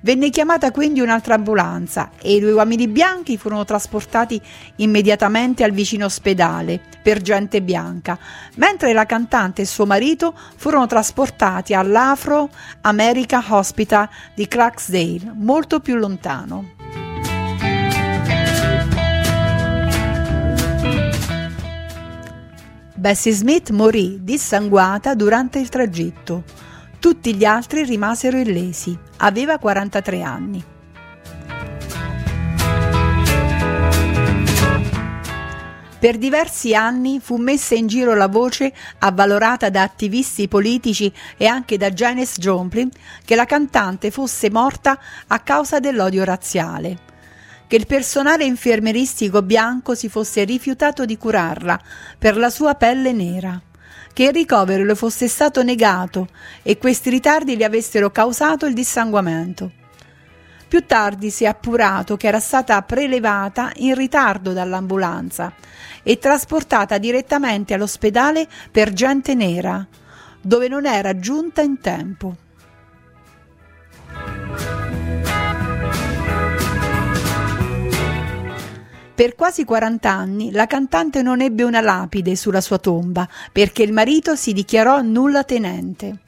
Venne 0.00 0.30
chiamata 0.30 0.72
quindi 0.72 1.00
un'altra 1.00 1.34
ambulanza 1.34 2.10
e 2.20 2.34
i 2.34 2.40
due 2.40 2.52
uomini 2.52 2.88
bianchi 2.88 3.36
furono 3.36 3.64
trasportati 3.64 4.40
immediatamente 4.76 5.62
al 5.62 5.70
vicino 5.70 6.06
ospedale 6.06 6.80
per 7.02 7.20
gente 7.20 7.62
bianca, 7.62 8.18
mentre 8.56 8.92
la 8.92 9.06
cantante 9.06 9.62
e 9.62 9.66
suo 9.66 9.86
marito 9.86 10.34
furono 10.56 10.86
trasportati 10.86 11.74
all'Afro 11.74 12.48
America 12.80 13.44
Hospital 13.46 14.08
di 14.34 14.48
Clarksdale, 14.48 15.32
molto 15.34 15.78
più 15.78 15.94
lontano. 15.94 16.81
Bessie 23.02 23.32
Smith 23.32 23.70
morì 23.70 24.22
dissanguata 24.22 25.16
durante 25.16 25.58
il 25.58 25.68
tragitto. 25.68 26.44
Tutti 27.00 27.34
gli 27.34 27.44
altri 27.44 27.82
rimasero 27.82 28.38
illesi. 28.38 28.96
Aveva 29.16 29.58
43 29.58 30.22
anni. 30.22 30.64
Per 35.98 36.16
diversi 36.16 36.76
anni 36.76 37.18
fu 37.18 37.38
messa 37.38 37.74
in 37.74 37.88
giro 37.88 38.14
la 38.14 38.28
voce, 38.28 38.72
avvalorata 39.00 39.68
da 39.68 39.82
attivisti 39.82 40.46
politici 40.46 41.12
e 41.36 41.46
anche 41.46 41.76
da 41.76 41.90
Janice 41.90 42.40
Joplin, 42.40 42.88
che 43.24 43.34
la 43.34 43.46
cantante 43.46 44.12
fosse 44.12 44.48
morta 44.48 44.96
a 45.26 45.40
causa 45.40 45.80
dell'odio 45.80 46.22
razziale 46.22 47.10
che 47.72 47.78
il 47.78 47.86
personale 47.86 48.44
infermeristico 48.44 49.40
bianco 49.40 49.94
si 49.94 50.10
fosse 50.10 50.44
rifiutato 50.44 51.06
di 51.06 51.16
curarla 51.16 51.80
per 52.18 52.36
la 52.36 52.50
sua 52.50 52.74
pelle 52.74 53.12
nera, 53.12 53.58
che 54.12 54.24
il 54.24 54.32
ricovero 54.34 54.84
le 54.84 54.94
fosse 54.94 55.26
stato 55.26 55.62
negato 55.62 56.28
e 56.60 56.76
questi 56.76 57.08
ritardi 57.08 57.56
le 57.56 57.64
avessero 57.64 58.10
causato 58.10 58.66
il 58.66 58.74
dissanguamento. 58.74 59.72
Più 60.68 60.84
tardi 60.84 61.30
si 61.30 61.44
è 61.44 61.46
appurato 61.46 62.18
che 62.18 62.26
era 62.26 62.40
stata 62.40 62.82
prelevata 62.82 63.72
in 63.76 63.94
ritardo 63.94 64.52
dall'ambulanza 64.52 65.54
e 66.02 66.18
trasportata 66.18 66.98
direttamente 66.98 67.72
all'ospedale 67.72 68.46
per 68.70 68.92
gente 68.92 69.34
nera, 69.34 69.86
dove 70.42 70.68
non 70.68 70.84
era 70.84 71.18
giunta 71.18 71.62
in 71.62 71.80
tempo. 71.80 72.36
Per 79.14 79.34
quasi 79.34 79.64
40 79.64 80.10
anni 80.10 80.50
la 80.52 80.66
cantante 80.66 81.20
non 81.20 81.42
ebbe 81.42 81.64
una 81.64 81.82
lapide 81.82 82.34
sulla 82.34 82.62
sua 82.62 82.78
tomba 82.78 83.28
perché 83.52 83.82
il 83.82 83.92
marito 83.92 84.36
si 84.36 84.54
dichiarò 84.54 85.02
nulla 85.02 85.44
tenente. 85.44 86.20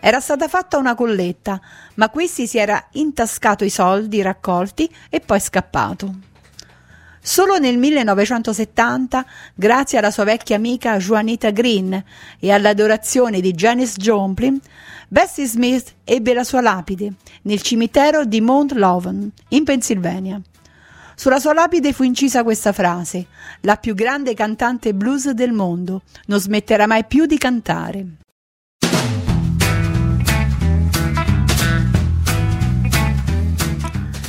Era 0.00 0.18
stata 0.18 0.48
fatta 0.48 0.78
una 0.78 0.94
colletta, 0.94 1.60
ma 1.94 2.08
questi 2.08 2.46
si 2.46 2.58
era 2.58 2.88
intascato 2.92 3.64
i 3.64 3.70
soldi 3.70 4.22
raccolti 4.22 4.90
e 5.10 5.20
poi 5.20 5.38
scappato. 5.38 6.14
Solo 7.20 7.58
nel 7.58 7.78
1970, 7.78 9.24
grazie 9.54 9.98
alla 9.98 10.10
sua 10.10 10.24
vecchia 10.24 10.56
amica 10.56 10.96
Juanita 10.96 11.50
Green 11.50 12.02
e 12.40 12.50
all'adorazione 12.50 13.40
di 13.40 13.52
Janice 13.52 13.94
Joplin, 13.96 14.58
Bessie 15.06 15.46
Smith 15.46 15.94
ebbe 16.02 16.34
la 16.34 16.42
sua 16.42 16.62
lapide 16.62 17.12
nel 17.42 17.62
cimitero 17.62 18.24
di 18.24 18.40
Mount 18.40 18.72
Loven, 18.72 19.30
in 19.50 19.62
Pennsylvania. 19.62 20.40
Sulla 21.14 21.38
sua 21.38 21.52
lapide 21.52 21.92
fu 21.92 22.02
incisa 22.02 22.42
questa 22.42 22.72
frase: 22.72 23.26
La 23.60 23.76
più 23.76 23.94
grande 23.94 24.34
cantante 24.34 24.94
blues 24.94 25.30
del 25.30 25.52
mondo 25.52 26.02
non 26.26 26.40
smetterà 26.40 26.86
mai 26.86 27.04
più 27.04 27.26
di 27.26 27.38
cantare. 27.38 28.06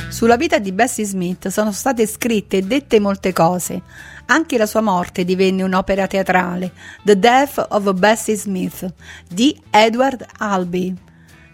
Sulla 0.10 0.38
vita 0.38 0.60
di 0.60 0.72
Bessie 0.72 1.04
Smith 1.04 1.48
sono 1.50 1.74
state 1.74 2.06
scritte 2.06 2.58
e 2.58 2.62
dette 2.62 3.00
molte 3.00 3.34
cose. 3.34 3.82
Anche 4.28 4.58
la 4.58 4.66
sua 4.66 4.80
morte 4.80 5.26
divenne 5.26 5.64
un'opera 5.64 6.08
teatrale, 6.08 6.72
The 7.04 7.20
Death 7.20 7.66
of 7.72 7.92
Bessie 7.94 8.38
Smith, 8.38 8.94
di 9.28 9.60
Edward 9.70 10.26
Albee, 10.38 10.94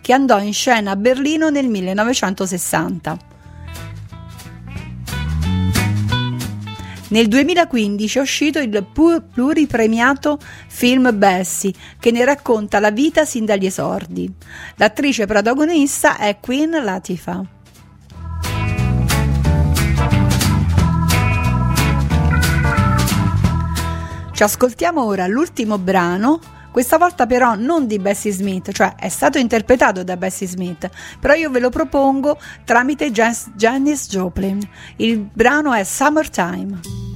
che 0.02 0.14
andò 0.14 0.40
in 0.40 0.54
scena 0.54 0.92
a 0.92 0.96
Berlino 0.96 1.50
nel 1.50 1.68
1960. 1.68 3.29
Nel 7.10 7.28
2015 7.28 8.20
è 8.20 8.22
uscito 8.22 8.60
il 8.60 8.86
pluripremiato 9.34 10.38
film 10.68 11.18
Bessie, 11.18 11.74
che 12.00 12.12
ne 12.12 12.24
racconta 12.24 12.80
la 12.80 12.92
vita 12.92 13.26
sin 13.26 13.46
dagli 13.46 13.66
esordi. 13.66 14.32
L'attrice 14.76 15.26
protagonista 15.26 16.18
è 16.18 16.38
Queen 16.40 16.70
Latifah. 16.70 17.46
Ci 24.32 24.44
ascoltiamo 24.44 25.04
ora 25.04 25.26
l'ultimo 25.26 25.80
brano 25.80 26.40
questa 26.72 26.98
volta 26.98 27.26
però 27.26 27.56
non 27.56 27.88
di 27.88 28.00
Bessie 28.00 28.32
Smith, 28.32 28.72
cioè 28.72 28.96
è 28.96 29.10
stato 29.10 29.38
interpretato 29.38 30.04
da 30.04 30.18
Bessie 30.18 30.48
Smith, 30.48 30.90
però 31.20 31.34
io 31.34 31.50
ve 31.50 31.60
lo 31.60 31.70
propongo 31.70 32.38
tramite 32.64 33.12
Janice 33.12 34.08
Joplin. 34.10 34.60
Il 34.98 35.20
brano 35.20 35.74
è 35.74 35.84
Summertime. 35.84 37.09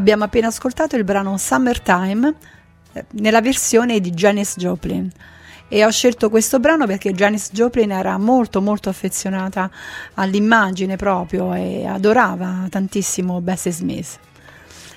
Abbiamo 0.00 0.24
appena 0.24 0.46
ascoltato 0.46 0.96
il 0.96 1.04
brano 1.04 1.36
Summertime 1.36 2.34
eh, 2.94 3.04
nella 3.20 3.42
versione 3.42 4.00
di 4.00 4.12
Janis 4.12 4.54
Joplin. 4.56 5.10
E 5.68 5.84
ho 5.84 5.90
scelto 5.90 6.30
questo 6.30 6.58
brano 6.58 6.86
perché 6.86 7.12
Janis 7.12 7.50
Joplin 7.52 7.92
era 7.92 8.16
molto 8.16 8.62
molto 8.62 8.88
affezionata 8.88 9.70
all'immagine 10.14 10.96
proprio 10.96 11.52
e 11.52 11.84
adorava 11.84 12.66
tantissimo 12.70 13.42
Bessie 13.42 13.72
Smith. 13.72 14.18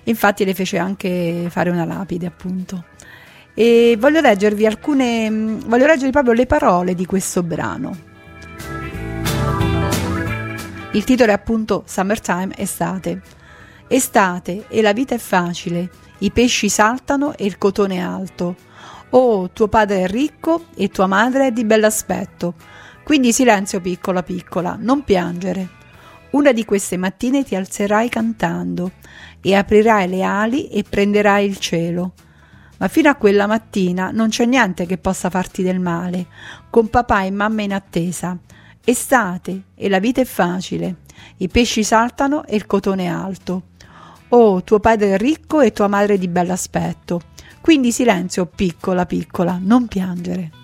Infatti 0.04 0.46
le 0.46 0.54
fece 0.54 0.78
anche 0.78 1.48
fare 1.50 1.70
una 1.70 1.84
lapide, 1.84 2.26
appunto. 2.26 2.86
E 3.54 3.98
voglio 4.00 4.22
leggervi 4.22 4.66
alcune 4.66 5.30
mm, 5.30 5.60
voglio 5.66 5.86
leggervi 5.86 6.12
proprio 6.12 6.32
le 6.32 6.46
parole 6.46 6.96
di 6.96 7.06
questo 7.06 7.44
brano. 7.44 7.98
Il 10.94 11.04
titolo 11.04 11.30
è 11.30 11.34
appunto 11.34 11.84
Summertime 11.86 12.54
estate. 12.56 13.42
Estate 13.88 14.66
e 14.70 14.82
la 14.82 14.94
vita 14.94 15.16
è 15.16 15.20
facile, 15.20 15.90
i 16.20 16.32
pesci 16.32 16.70
saltano 16.70 17.36
e 17.36 17.46
il 17.46 17.58
cotone 17.58 17.96
è 17.96 18.00
alto. 18.00 18.56
Oh, 19.10 19.52
tuo 19.52 19.68
padre 19.68 20.04
è 20.04 20.08
ricco 20.08 20.66
e 20.76 20.90
tua 20.90 21.06
madre 21.06 21.48
è 21.48 21.52
di 21.52 21.66
bell'aspetto. 21.66 22.56
Quindi 23.04 23.34
silenzio 23.34 23.82
piccola 23.82 24.24
piccola, 24.24 24.78
non 24.80 25.04
piangere. 25.04 25.82
Una 26.32 26.52
di 26.52 26.66
queste 26.66 26.98
mattine 26.98 27.44
ti 27.44 27.56
alzerai 27.56 28.10
cantando 28.10 28.92
e 29.42 29.54
aprirai 29.54 30.08
le 30.08 30.24
ali 30.24 30.68
e 30.70 30.84
prenderai 30.84 31.46
il 31.46 31.58
cielo. 31.58 32.14
Ma 32.78 32.88
fino 32.88 33.10
a 33.10 33.16
quella 33.16 33.46
mattina 33.46 34.10
non 34.10 34.30
c'è 34.30 34.46
niente 34.46 34.86
che 34.86 34.98
possa 34.98 35.30
farti 35.30 35.62
del 35.62 35.80
male, 35.80 36.26
con 36.70 36.90
papà 36.90 37.24
e 37.24 37.32
mamma 37.32 37.62
in 37.62 37.74
attesa. 37.74 38.36
Estate 38.84 39.64
e 39.76 39.90
la 39.90 40.00
vita 40.00 40.22
è 40.22 40.26
facile, 40.26 40.96
i 41.38 41.50
pesci 41.50 41.84
saltano 41.84 42.46
e 42.46 42.56
il 42.56 42.66
cotone 42.66 43.04
è 43.04 43.08
alto. 43.08 43.64
Oh, 44.36 44.64
tuo 44.64 44.80
padre 44.80 45.14
è 45.14 45.18
ricco 45.18 45.62
e 45.62 45.72
tua 45.72 45.88
madre 45.88 46.18
di 46.18 46.28
bell'aspetto. 46.28 47.22
Quindi 47.62 47.92
silenzio, 47.92 48.48
piccola, 48.48 49.06
piccola, 49.06 49.60
non 49.62 49.86
piangere. 49.86 50.63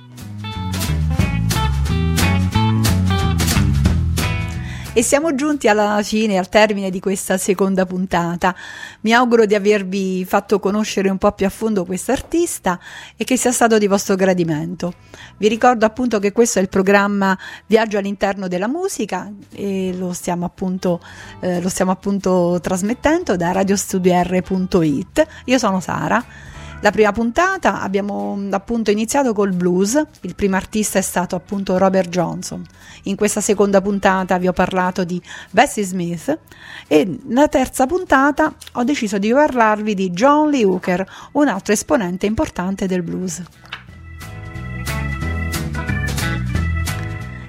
E 4.92 5.04
siamo 5.04 5.36
giunti 5.36 5.68
alla 5.68 6.02
fine, 6.02 6.40
al 6.40 6.50
termine 6.50 6.90
di 6.90 7.00
questa 7.00 7.38
seconda 7.38 7.86
puntata. 7.86 8.56
Mi 9.02 9.14
auguro 9.14 9.46
di 9.46 9.54
avervi 9.54 10.26
fatto 10.26 10.60
conoscere 10.60 11.10
un 11.10 11.20
po' 11.20 11.32
più 11.32 11.46
a 11.46 11.50
fondo 11.50 11.86
questo 11.86 12.12
artista 12.12 12.80
e 13.16 13.24
che 13.24 13.38
sia 13.38 13.52
stato 13.52 13.78
di 13.78 13.86
vostro 13.86 14.16
gradimento. 14.16 14.94
Vi 15.38 15.48
ricordo 15.48 15.86
appunto 15.86 16.18
che 16.18 16.32
questo 16.32 16.58
è 16.58 16.64
il 16.64 16.70
programma 16.70 17.38
Viaggio 17.68 18.00
all'interno 18.00 18.48
della 18.48 18.68
musica 18.68 19.32
e 19.54 19.94
lo 19.96 20.12
stiamo 20.12 20.46
appunto, 20.46 21.00
eh, 21.40 21.62
lo 21.62 21.70
stiamo 21.70 21.92
appunto 21.92 22.58
trasmettendo 22.60 23.36
da 23.36 23.52
radiostudior.it. 23.52 25.28
Io 25.46 25.58
sono 25.60 25.80
Sara. 25.80 26.58
La 26.82 26.92
prima 26.92 27.12
puntata 27.12 27.82
abbiamo 27.82 28.38
mm, 28.38 28.54
appunto 28.54 28.90
iniziato 28.90 29.34
col 29.34 29.52
blues, 29.52 30.02
il 30.22 30.34
primo 30.34 30.56
artista 30.56 30.98
è 30.98 31.02
stato 31.02 31.36
appunto 31.36 31.78
Robert 31.78 32.08
Johnson. 32.08 32.66
In 33.04 33.18
questa 33.18 33.42
seconda 33.42 33.82
puntata 33.82 34.38
vi 34.38 34.48
ho 34.48 34.54
parlato 34.54 35.04
di 35.04 35.22
Bessie 35.52 35.84
Smith 35.84 36.38
e 36.88 37.20
nella 37.26 37.50
terza 37.50 37.86
puntata 37.86 38.54
ho 38.74 38.84
deciso 38.86 39.18
di 39.18 39.30
parlarvi 39.30 39.94
di 39.94 40.12
John 40.12 40.50
Lee 40.50 40.64
Hooker, 40.64 41.06
un 41.34 41.50
altro 41.50 41.74
esponente 41.74 42.26
importante 42.26 42.88
del 42.88 43.04
blues. 43.04 43.44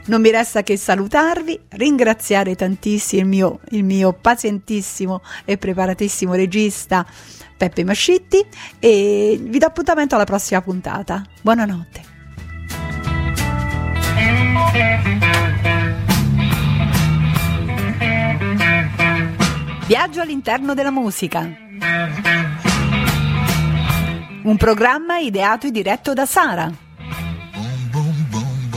Non 0.06 0.20
mi 0.20 0.30
resta 0.32 0.64
che 0.64 0.76
salutarvi, 0.76 1.56
ringraziare 1.68 2.56
tantissimo 2.56 3.22
il 3.22 3.28
mio, 3.28 3.60
il 3.68 3.84
mio 3.84 4.12
pazientissimo 4.12 5.22
e 5.44 5.56
preparatissimo 5.56 6.34
regista 6.34 7.06
Peppe 7.60 7.84
Mascitti 7.84 8.42
e 8.78 9.38
vi 9.38 9.58
do 9.58 9.66
appuntamento 9.66 10.14
alla 10.14 10.24
prossima 10.24 10.62
puntata. 10.62 11.22
Buonanotte. 11.42 12.00
Viaggio 19.86 20.22
all'interno 20.22 20.72
della 20.72 20.90
musica. 20.90 21.40
Un 24.42 24.56
programma 24.56 25.18
ideato 25.18 25.66
e 25.66 25.70
diretto 25.70 26.14
da 26.14 26.24
Sara. 26.24 26.72
Boom, 27.52 27.90
boom, 27.90 28.26
boom, 28.30 28.70